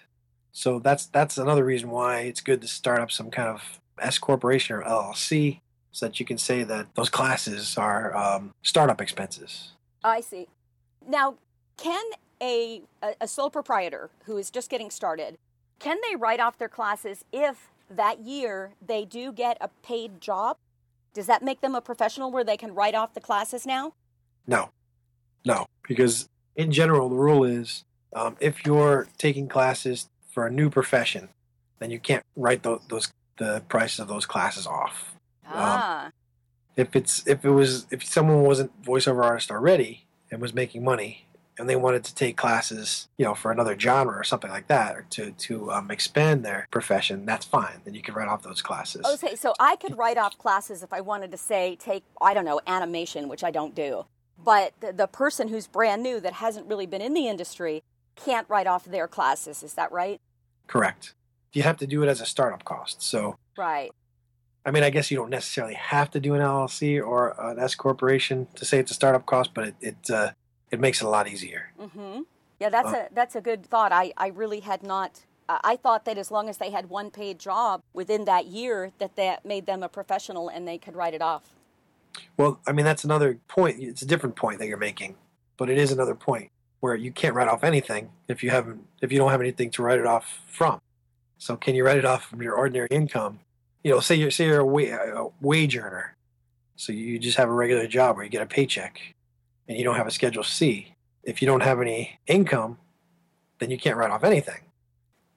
So 0.53 0.79
that's 0.79 1.07
that's 1.07 1.39
another 1.39 1.65
reason 1.65 1.91
why 1.91 2.21
it's 2.21 2.41
good 2.41 2.61
to 2.61 2.69
start 2.69 3.01
up 3.01 3.11
some 3.11 3.31
kind 3.31 3.49
of 3.49 3.81
S 3.99 4.19
corporation 4.19 4.77
or 4.77 4.83
LLC, 4.83 5.61
so 5.91 6.07
that 6.07 6.21
you 6.21 6.27
can 6.27 6.39
say 6.39 6.63
that 6.65 6.95
those 6.95 7.09
classes 7.09 7.79
are 7.79 8.15
um, 8.17 8.53
startup 8.63 9.01
expenses. 9.01 9.73
I 10.05 10.21
see. 10.21 10.49
Now, 11.07 11.37
can 11.77 12.05
a, 12.43 12.83
a 13.21 13.29
sole 13.29 13.51
proprietor 13.51 14.11
who 14.25 14.37
is 14.37 14.51
just 14.51 14.71
getting 14.71 14.91
started 14.91 15.37
can 15.81 15.97
they 16.09 16.15
write 16.15 16.41
off 16.41 16.59
their 16.59 16.69
classes 16.69 17.25
if 17.33 17.71
that 17.91 18.21
year 18.21 18.75
they 18.87 19.05
do 19.05 19.33
get 19.33 19.57
a 19.61 19.69
paid 19.83 20.21
job? 20.21 20.59
Does 21.13 21.27
that 21.27 21.43
make 21.43 21.63
them 21.63 21.75
a 21.75 21.81
professional 21.81 22.31
where 22.31 22.45
they 22.45 22.57
can 22.57 22.75
write 22.75 22.95
off 22.95 23.15
the 23.15 23.21
classes 23.21 23.67
now? 23.67 23.95
No, 24.47 24.71
no, 25.45 25.67
because 25.89 26.29
in 26.55 26.71
general, 26.71 27.09
the 27.09 27.17
rule 27.17 27.45
is 27.45 27.85
um, 28.15 28.37
if 28.41 28.65
you're 28.65 29.09
taking 29.17 29.49
classes 29.49 30.09
for 30.33 30.47
a 30.47 30.51
new 30.51 30.69
profession, 30.71 31.31
then 31.79 31.91
you 31.91 31.99
can't 31.99 32.25
write 32.37 32.63
those, 32.63 32.81
those 32.89 33.13
the 33.39 33.63
prices 33.69 34.01
of 34.01 34.09
those 34.09 34.27
classes 34.27 34.67
off. 34.67 35.15
Ah. 35.47 36.11
If 36.77 36.95
it's 36.95 37.27
if 37.27 37.45
it 37.45 37.51
was 37.51 37.87
if 37.91 38.05
someone 38.05 38.43
wasn't 38.43 38.83
voiceover 38.83 39.25
artist 39.25 39.51
already 39.51 40.07
and 40.31 40.43
was 40.43 40.53
making 40.53 40.85
money 40.85 41.27
and 41.61 41.69
they 41.69 41.77
wanted 41.77 42.03
to 42.05 42.15
take 42.15 42.37
classes, 42.37 43.09
you 43.19 43.25
know, 43.25 43.35
for 43.35 43.53
another 43.53 43.79
genre 43.79 44.17
or 44.17 44.25
something 44.25 44.51
like 44.51 44.67
that, 44.69 44.97
or 44.97 45.07
to 45.11 45.31
to 45.33 45.71
um, 45.71 45.91
expand 45.91 46.45
their 46.45 46.67
profession, 46.71 47.27
that's 47.27 47.45
fine. 47.45 47.83
Then 47.85 47.95
you 47.95 48.03
can 48.03 48.15
write 48.15 48.29
off 48.29 48.43
those 48.43 48.63
classes. 48.63 49.05
Okay, 49.07 49.37
so 49.37 49.53
I 49.61 49.77
could 49.77 49.97
write 49.99 50.17
off 50.17 50.39
classes 50.39 50.83
if 50.83 50.93
I 50.93 51.01
wanted 51.01 51.31
to 51.33 51.37
say 51.37 51.77
take 51.77 52.05
I 52.21 52.35
don't 52.35 52.45
know 52.47 52.61
animation, 52.67 53.29
which 53.29 53.45
I 53.45 53.51
don't 53.51 53.75
do. 53.75 54.07
But 54.43 54.73
the, 54.81 54.93
the 54.93 55.07
person 55.07 55.49
who's 55.49 55.67
brand 55.67 56.03
new 56.03 56.19
that 56.21 56.33
hasn't 56.35 56.67
really 56.67 56.87
been 56.87 57.03
in 57.03 57.13
the 57.13 57.29
industry 57.29 57.83
can't 58.17 58.49
write 58.49 58.67
off 58.67 58.87
their 58.87 59.07
classes. 59.07 59.63
Is 59.63 59.75
that 59.75 59.93
right? 59.93 60.19
Correct. 60.67 61.15
You 61.53 61.63
have 61.63 61.77
to 61.79 61.87
do 61.87 62.03
it 62.03 62.09
as 62.09 62.21
a 62.23 62.27
startup 62.27 62.65
cost. 62.65 63.03
So 63.03 63.37
Right. 63.59 63.91
I 64.65 64.71
mean, 64.71 64.83
I 64.83 64.91
guess 64.91 65.11
you 65.11 65.17
don't 65.17 65.31
necessarily 65.31 65.75
have 65.75 66.11
to 66.13 66.21
do 66.21 66.35
an 66.35 66.41
LLC 66.41 67.05
or 67.05 67.35
an 67.39 67.59
S 67.59 67.75
corporation 67.75 68.47
to 68.55 68.65
say 68.65 68.79
it's 68.79 68.91
a 68.91 68.95
startup 68.95 69.27
cost, 69.27 69.53
but 69.53 69.69
it 69.69 69.75
it, 69.81 70.11
uh, 70.11 70.31
it 70.71 70.81
makes 70.81 71.01
it 71.03 71.05
a 71.05 71.09
lot 71.09 71.27
easier. 71.29 71.73
Mm-hmm. 71.81 72.21
Yeah, 72.61 72.69
that's 72.69 72.89
Uh, 72.89 73.07
a 73.11 73.15
that's 73.15 73.35
a 73.37 73.41
good 73.41 73.65
thought. 73.67 73.93
I 73.93 74.13
I 74.17 74.29
really 74.29 74.61
had 74.61 74.83
not. 74.83 75.21
I 75.49 75.61
I 75.73 75.77
thought 75.77 76.05
that 76.05 76.17
as 76.19 76.31
long 76.31 76.49
as 76.49 76.59
they 76.59 76.71
had 76.71 76.89
one 76.91 77.11
paid 77.11 77.39
job 77.39 77.83
within 77.93 78.25
that 78.27 78.47
year, 78.47 78.93
that 78.99 79.17
that 79.17 79.45
made 79.45 79.67
them 79.67 79.83
a 79.83 79.89
professional 79.89 80.49
and 80.49 80.67
they 80.69 80.79
could 80.79 80.95
write 80.95 81.15
it 81.15 81.23
off. 81.23 81.43
Well, 82.37 82.61
I 82.67 82.73
mean, 82.73 82.85
that's 82.85 83.05
another 83.05 83.39
point. 83.49 83.81
It's 83.81 84.03
a 84.03 84.07
different 84.07 84.37
point 84.37 84.59
that 84.59 84.67
you're 84.67 84.77
making, 84.91 85.17
but 85.57 85.71
it 85.71 85.79
is 85.79 85.91
another 85.93 86.15
point 86.15 86.51
where 86.81 86.95
you 86.95 87.13
can't 87.13 87.35
write 87.35 87.49
off 87.49 87.63
anything 87.65 88.11
if 88.29 88.43
you 88.43 88.51
haven't 88.51 88.87
if 89.01 89.11
you 89.13 89.19
don't 89.19 89.31
have 89.31 89.41
anything 89.41 89.71
to 89.71 89.83
write 89.83 89.99
it 89.99 90.07
off 90.07 90.41
from. 90.47 90.81
So, 91.39 91.57
can 91.57 91.75
you 91.75 91.85
write 91.85 91.99
it 91.99 92.05
off 92.05 92.25
from 92.25 92.43
your 92.43 92.55
ordinary 92.55 92.89
income? 92.91 93.41
You 93.83 93.93
know, 93.93 94.01
say 94.01 94.15
you're 94.17 94.31
say 94.31 94.45
you're 94.47 94.61
a, 94.61 94.67
wa- 94.67 94.83
a 94.83 95.29
wage 95.41 95.77
earner, 95.77 96.15
so 96.77 96.93
you 96.93 97.19
just 97.19 97.39
have 97.39 97.49
a 97.49 97.53
regular 97.53 97.87
job 97.87 98.17
where 98.17 98.25
you 98.25 98.31
get 98.31 98.43
a 98.43 98.47
paycheck, 98.47 99.01
and 99.71 99.79
you 99.79 99.85
don't 99.85 99.95
have 99.95 100.09
a 100.09 100.11
Schedule 100.11 100.43
C. 100.43 100.97
If 101.23 101.41
you 101.41 101.47
don't 101.47 101.63
have 101.63 101.81
any 101.81 102.19
income, 102.27 102.77
then 103.61 103.71
you 103.71 103.79
can't 103.79 103.97
write 103.97 104.11
off 104.11 104.25
anything. 104.25 104.63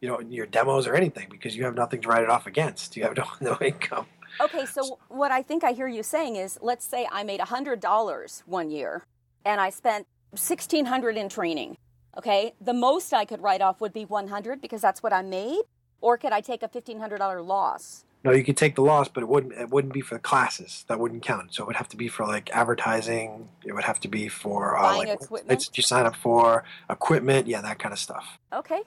You 0.01 0.07
know, 0.07 0.19
your 0.21 0.47
demos 0.47 0.87
or 0.87 0.95
anything 0.95 1.27
because 1.29 1.55
you 1.55 1.63
have 1.65 1.75
nothing 1.75 2.01
to 2.01 2.07
write 2.07 2.23
it 2.23 2.31
off 2.31 2.47
against. 2.47 2.97
You 2.97 3.03
have 3.03 3.15
no 3.15 3.25
no 3.51 3.57
income. 3.61 4.07
Okay, 4.41 4.65
so 4.65 4.97
what 5.09 5.31
I 5.31 5.43
think 5.43 5.63
I 5.63 5.73
hear 5.73 5.87
you 5.87 6.01
saying 6.01 6.37
is, 6.37 6.57
let's 6.63 6.83
say 6.83 7.07
I 7.11 7.23
made 7.23 7.41
hundred 7.41 7.79
dollars 7.79 8.41
one 8.47 8.71
year, 8.71 9.03
and 9.45 9.61
I 9.61 9.69
spent 9.69 10.07
sixteen 10.33 10.85
hundred 10.85 11.15
in 11.15 11.29
training. 11.29 11.77
Okay, 12.17 12.53
the 12.59 12.73
most 12.73 13.13
I 13.13 13.25
could 13.25 13.41
write 13.41 13.61
off 13.61 13.81
would 13.81 13.93
be 13.93 14.03
one 14.03 14.29
hundred 14.29 14.61
because 14.61 14.81
that's 14.81 15.03
what 15.03 15.13
I 15.13 15.21
made, 15.21 15.61
or 16.01 16.17
could 16.17 16.31
I 16.31 16.41
take 16.41 16.63
a 16.63 16.67
fifteen 16.67 16.99
hundred 16.99 17.19
dollar 17.19 17.43
loss? 17.43 18.03
No, 18.23 18.31
you 18.31 18.43
could 18.43 18.55
take 18.55 18.75
the 18.75 18.81
loss, 18.81 19.09
but 19.09 19.21
it 19.21 19.27
wouldn't. 19.27 19.53
It 19.53 19.69
wouldn't 19.69 19.93
be 19.93 19.99
for 20.01 20.15
the 20.15 20.21
classes. 20.21 20.85
That 20.87 20.99
wouldn't 20.99 21.23
count. 21.23 21.53
So 21.53 21.63
it 21.63 21.67
would 21.67 21.75
have 21.75 21.89
to 21.89 21.97
be 21.97 22.07
for 22.07 22.25
like 22.25 22.49
advertising. 22.51 23.49
It 23.65 23.73
would 23.73 23.83
have 23.83 23.99
to 24.01 24.07
be 24.07 24.29
for 24.29 24.77
uh, 24.77 24.81
Buying 24.81 25.07
like 25.09 25.21
equipment? 25.21 25.69
you 25.73 25.83
sign 25.83 26.05
up 26.05 26.15
for, 26.15 26.63
equipment, 26.89 27.47
yeah, 27.47 27.61
that 27.61 27.79
kind 27.79 27.91
of 27.91 27.99
stuff. 27.99 28.39
Okay, 28.53 28.81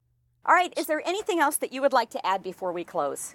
all 0.47 0.55
right. 0.55 0.73
Is 0.76 0.87
there 0.87 1.02
anything 1.07 1.38
else 1.38 1.59
that 1.59 1.73
you 1.73 1.83
would 1.83 1.93
like 1.93 2.09
to 2.11 2.26
add 2.26 2.43
before 2.43 2.73
we 2.73 2.83
close? 2.83 3.35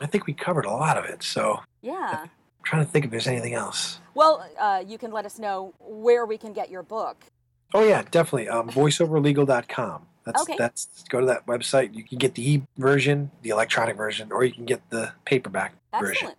I 0.00 0.06
think 0.06 0.26
we 0.26 0.34
covered 0.34 0.64
a 0.64 0.70
lot 0.70 0.98
of 0.98 1.04
it. 1.04 1.22
So 1.22 1.60
Yeah. 1.80 2.22
I'm 2.24 2.30
trying 2.64 2.84
to 2.84 2.90
think 2.90 3.04
if 3.04 3.10
there's 3.12 3.26
anything 3.28 3.54
else. 3.54 4.00
Well, 4.14 4.44
uh, 4.58 4.82
you 4.86 4.98
can 4.98 5.12
let 5.12 5.24
us 5.24 5.38
know 5.38 5.74
where 5.78 6.26
we 6.26 6.36
can 6.38 6.52
get 6.52 6.70
your 6.70 6.82
book. 6.82 7.24
Oh 7.72 7.86
yeah, 7.86 8.02
definitely. 8.10 8.48
Um, 8.48 8.68
voiceoverlegal.com. 8.70 10.06
That's 10.26 10.42
Okay. 10.42 10.56
that's 10.58 11.04
go 11.08 11.20
to 11.20 11.26
that 11.26 11.46
website. 11.46 11.94
You 11.94 12.04
can 12.04 12.18
get 12.18 12.34
the 12.34 12.50
e 12.50 12.62
version, 12.76 13.30
the 13.42 13.50
electronic 13.50 13.96
version, 13.96 14.32
or 14.32 14.44
you 14.44 14.52
can 14.52 14.66
get 14.66 14.90
the 14.90 15.12
paperback 15.24 15.72
version. 15.98 16.10
Excellent. 16.10 16.38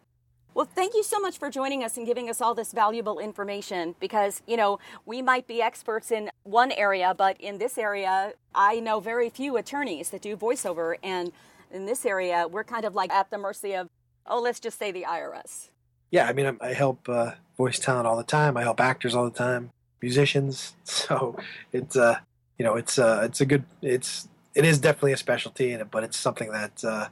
Well, 0.54 0.68
thank 0.74 0.96
you 0.96 1.04
so 1.04 1.20
much 1.20 1.38
for 1.38 1.52
joining 1.52 1.84
us 1.84 1.98
and 1.98 2.06
giving 2.06 2.30
us 2.32 2.42
all 2.42 2.56
this 2.56 2.74
valuable 2.74 3.20
information 3.20 3.96
because, 4.00 4.42
you 4.48 4.58
know, 4.58 4.80
we 5.06 5.22
might 5.22 5.46
be 5.46 5.62
experts 5.62 6.12
in 6.12 6.32
one 6.44 6.72
area, 6.72 7.14
but 7.16 7.40
in 7.40 7.60
this 7.60 7.78
area, 7.78 8.34
I 8.56 8.80
know 8.80 9.00
very 9.00 9.30
few 9.30 9.56
attorneys 9.58 10.10
that 10.10 10.24
do 10.24 10.36
voiceover. 10.36 10.96
And 11.04 11.32
in 11.72 11.86
this 11.86 12.08
area, 12.08 12.48
we're 12.48 12.64
kind 12.64 12.86
of 12.86 12.96
like 12.96 13.12
at 13.12 13.30
the 13.30 13.38
mercy 13.38 13.76
of, 13.76 13.88
oh, 14.26 14.42
let's 14.42 14.60
just 14.60 14.80
say 14.80 14.92
the 14.92 15.04
IRS. 15.04 15.70
Yeah, 16.10 16.28
I 16.28 16.34
mean, 16.34 16.58
I 16.60 16.74
help 16.74 17.08
uh, 17.08 17.34
voice 17.56 17.78
talent 17.78 18.08
all 18.08 18.18
the 18.18 18.24
time. 18.24 18.58
I 18.58 18.64
help 18.64 18.82
actors 18.82 19.14
all 19.14 19.26
the 19.26 19.38
time, 19.38 19.70
musicians. 20.02 20.74
So 20.86 21.38
it's 21.72 21.96
uh, 21.96 22.18
you 22.58 22.66
know, 22.66 22.76
it's 22.76 22.98
uh, 22.98 23.22
it's 23.24 23.42
a 23.42 23.46
good, 23.46 23.64
it's 23.82 24.28
it 24.56 24.66
is 24.66 24.80
definitely 24.80 25.14
a 25.14 25.18
specialty, 25.18 25.72
and 25.72 25.90
but 25.90 26.04
it's 26.04 26.18
something 26.18 26.52
that 26.52 26.84
uh, 26.84 27.10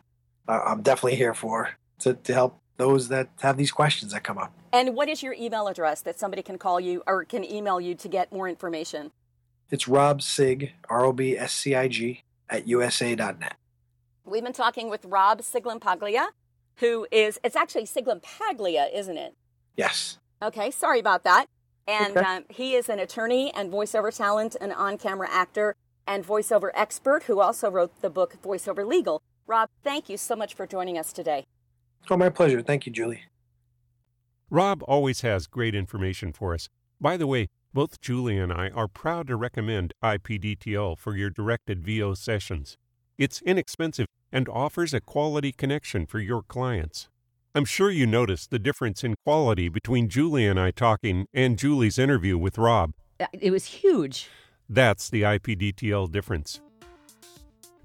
I'm 0.48 0.82
definitely 0.82 1.16
here 1.16 1.34
for 1.34 1.72
to 2.00 2.14
to 2.14 2.34
help 2.34 2.60
those 2.78 3.08
that 3.10 3.30
have 3.42 3.58
these 3.58 3.72
questions 3.72 4.12
that 4.12 4.24
come 4.24 4.38
up. 4.38 4.54
And 4.74 4.96
what 4.96 5.08
is 5.08 5.24
your 5.24 5.34
email 5.34 5.68
address 5.68 6.02
that 6.02 6.20
somebody 6.20 6.42
can 6.42 6.58
call 6.58 6.80
you 6.80 7.04
or 7.08 7.24
can 7.24 7.44
email 7.44 7.80
you 7.80 7.96
to 7.96 8.08
get 8.08 8.34
more 8.34 8.50
information? 8.50 9.12
It's 9.72 9.88
Rob 9.88 10.22
Sig, 10.22 10.74
R 10.90 11.06
O 11.06 11.14
B 11.14 11.38
S 11.38 11.54
C 11.54 11.76
I 11.76 11.88
G, 11.88 12.24
at 12.50 12.68
USA.net. 12.68 13.56
We've 14.26 14.44
been 14.44 14.54
talking 14.54 14.90
with 14.90 15.06
Rob 15.06 15.42
Siglampaglia, 15.42 16.28
who 16.78 17.08
is, 17.12 17.40
it's 17.44 17.56
actually 17.56 17.86
Sciglimpaglia, 17.86 18.88
isn't 18.94 19.18
it? 19.18 19.36
Yes. 19.78 20.18
Okay, 20.42 20.72
sorry 20.72 21.00
about 21.00 21.24
that. 21.24 21.46
And 21.88 22.18
Okay. 22.18 22.26
um, 22.26 22.46
he 22.50 22.76
is 22.76 22.90
an 22.90 23.00
attorney 23.00 23.54
and 23.54 23.72
voiceover 23.72 24.16
talent, 24.16 24.56
an 24.60 24.72
on 24.72 24.98
camera 24.98 25.28
actor, 25.30 25.76
and 26.08 26.26
voiceover 26.26 26.72
expert 26.74 27.24
who 27.24 27.40
also 27.40 27.70
wrote 27.70 28.02
the 28.02 28.10
book 28.10 28.36
Voiceover 28.42 28.86
Legal. 28.86 29.22
Rob, 29.48 29.70
thank 29.84 30.10
you 30.10 30.18
so 30.18 30.36
much 30.36 30.54
for 30.56 30.66
joining 30.66 30.98
us 30.98 31.14
today. 31.14 31.46
Oh, 32.10 32.18
my 32.18 32.30
pleasure. 32.30 32.62
Thank 32.62 32.86
you, 32.86 32.92
Julie. 32.92 33.24
Rob 34.50 34.84
always 34.88 35.22
has 35.22 35.48
great 35.48 35.76
information 35.76 36.32
for 36.34 36.54
us. 36.54 36.70
By 37.02 37.18
the 37.18 37.28
way, 37.28 37.48
both 37.74 38.00
Julie 38.00 38.38
and 38.38 38.54
I 38.54 38.70
are 38.70 38.88
proud 38.88 39.28
to 39.28 39.36
recommend 39.36 39.94
IPDTL 40.04 40.98
for 40.98 41.16
your 41.16 41.30
directed 41.30 41.84
VO 41.84 42.14
sessions. 42.14 42.78
It's 43.18 43.42
inexpensive 43.42 44.08
and 44.32 44.48
offers 44.50 44.94
a 44.94 45.02
quality 45.02 45.52
connection 45.52 46.06
for 46.06 46.20
your 46.20 46.42
clients. 46.44 47.10
I'm 47.56 47.64
sure 47.64 47.90
you 47.90 48.06
noticed 48.06 48.52
the 48.52 48.60
difference 48.60 49.02
in 49.02 49.16
quality 49.24 49.70
between 49.70 50.10
Julie 50.10 50.46
and 50.46 50.60
I 50.60 50.72
talking 50.72 51.26
and 51.34 51.58
Julie's 51.58 51.98
interview 51.98 52.38
with 52.38 52.58
Rob. 52.58 52.92
Uh, 53.18 53.28
it 53.32 53.52
was 53.52 53.64
huge. 53.64 54.28
That's 54.68 55.10
the 55.10 55.22
IPDTL 55.22 56.12
difference. 56.12 56.60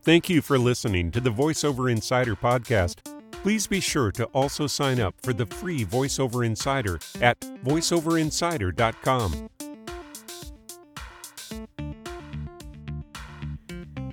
Thank 0.02 0.28
you 0.28 0.42
for 0.42 0.58
listening 0.58 1.12
to 1.12 1.20
the 1.20 1.30
VoiceOver 1.30 1.88
Insider 1.88 2.34
podcast. 2.34 2.96
Please 3.30 3.68
be 3.68 3.78
sure 3.78 4.10
to 4.10 4.24
also 4.26 4.66
sign 4.66 4.98
up 4.98 5.14
for 5.22 5.32
the 5.32 5.46
free 5.46 5.84
VoiceOver 5.84 6.44
Insider 6.44 6.98
at 7.20 7.38
voiceoverinsider.com. 7.38 9.50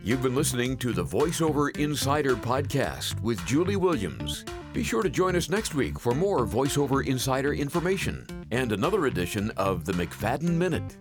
You've 0.03 0.21
been 0.21 0.35
listening 0.35 0.77
to 0.77 0.93
the 0.93 1.03
VoiceOver 1.03 1.75
Insider 1.77 2.35
Podcast 2.35 3.19
with 3.21 3.43
Julie 3.47 3.75
Williams. 3.75 4.45
Be 4.77 4.83
sure 4.83 5.01
to 5.01 5.09
join 5.09 5.35
us 5.35 5.49
next 5.49 5.73
week 5.73 5.99
for 5.99 6.13
more 6.13 6.45
VoiceOver 6.45 7.03
Insider 7.03 7.51
information 7.51 8.27
and 8.51 8.71
another 8.71 9.07
edition 9.07 9.49
of 9.57 9.85
the 9.85 9.93
McFadden 9.93 10.51
Minute. 10.51 10.95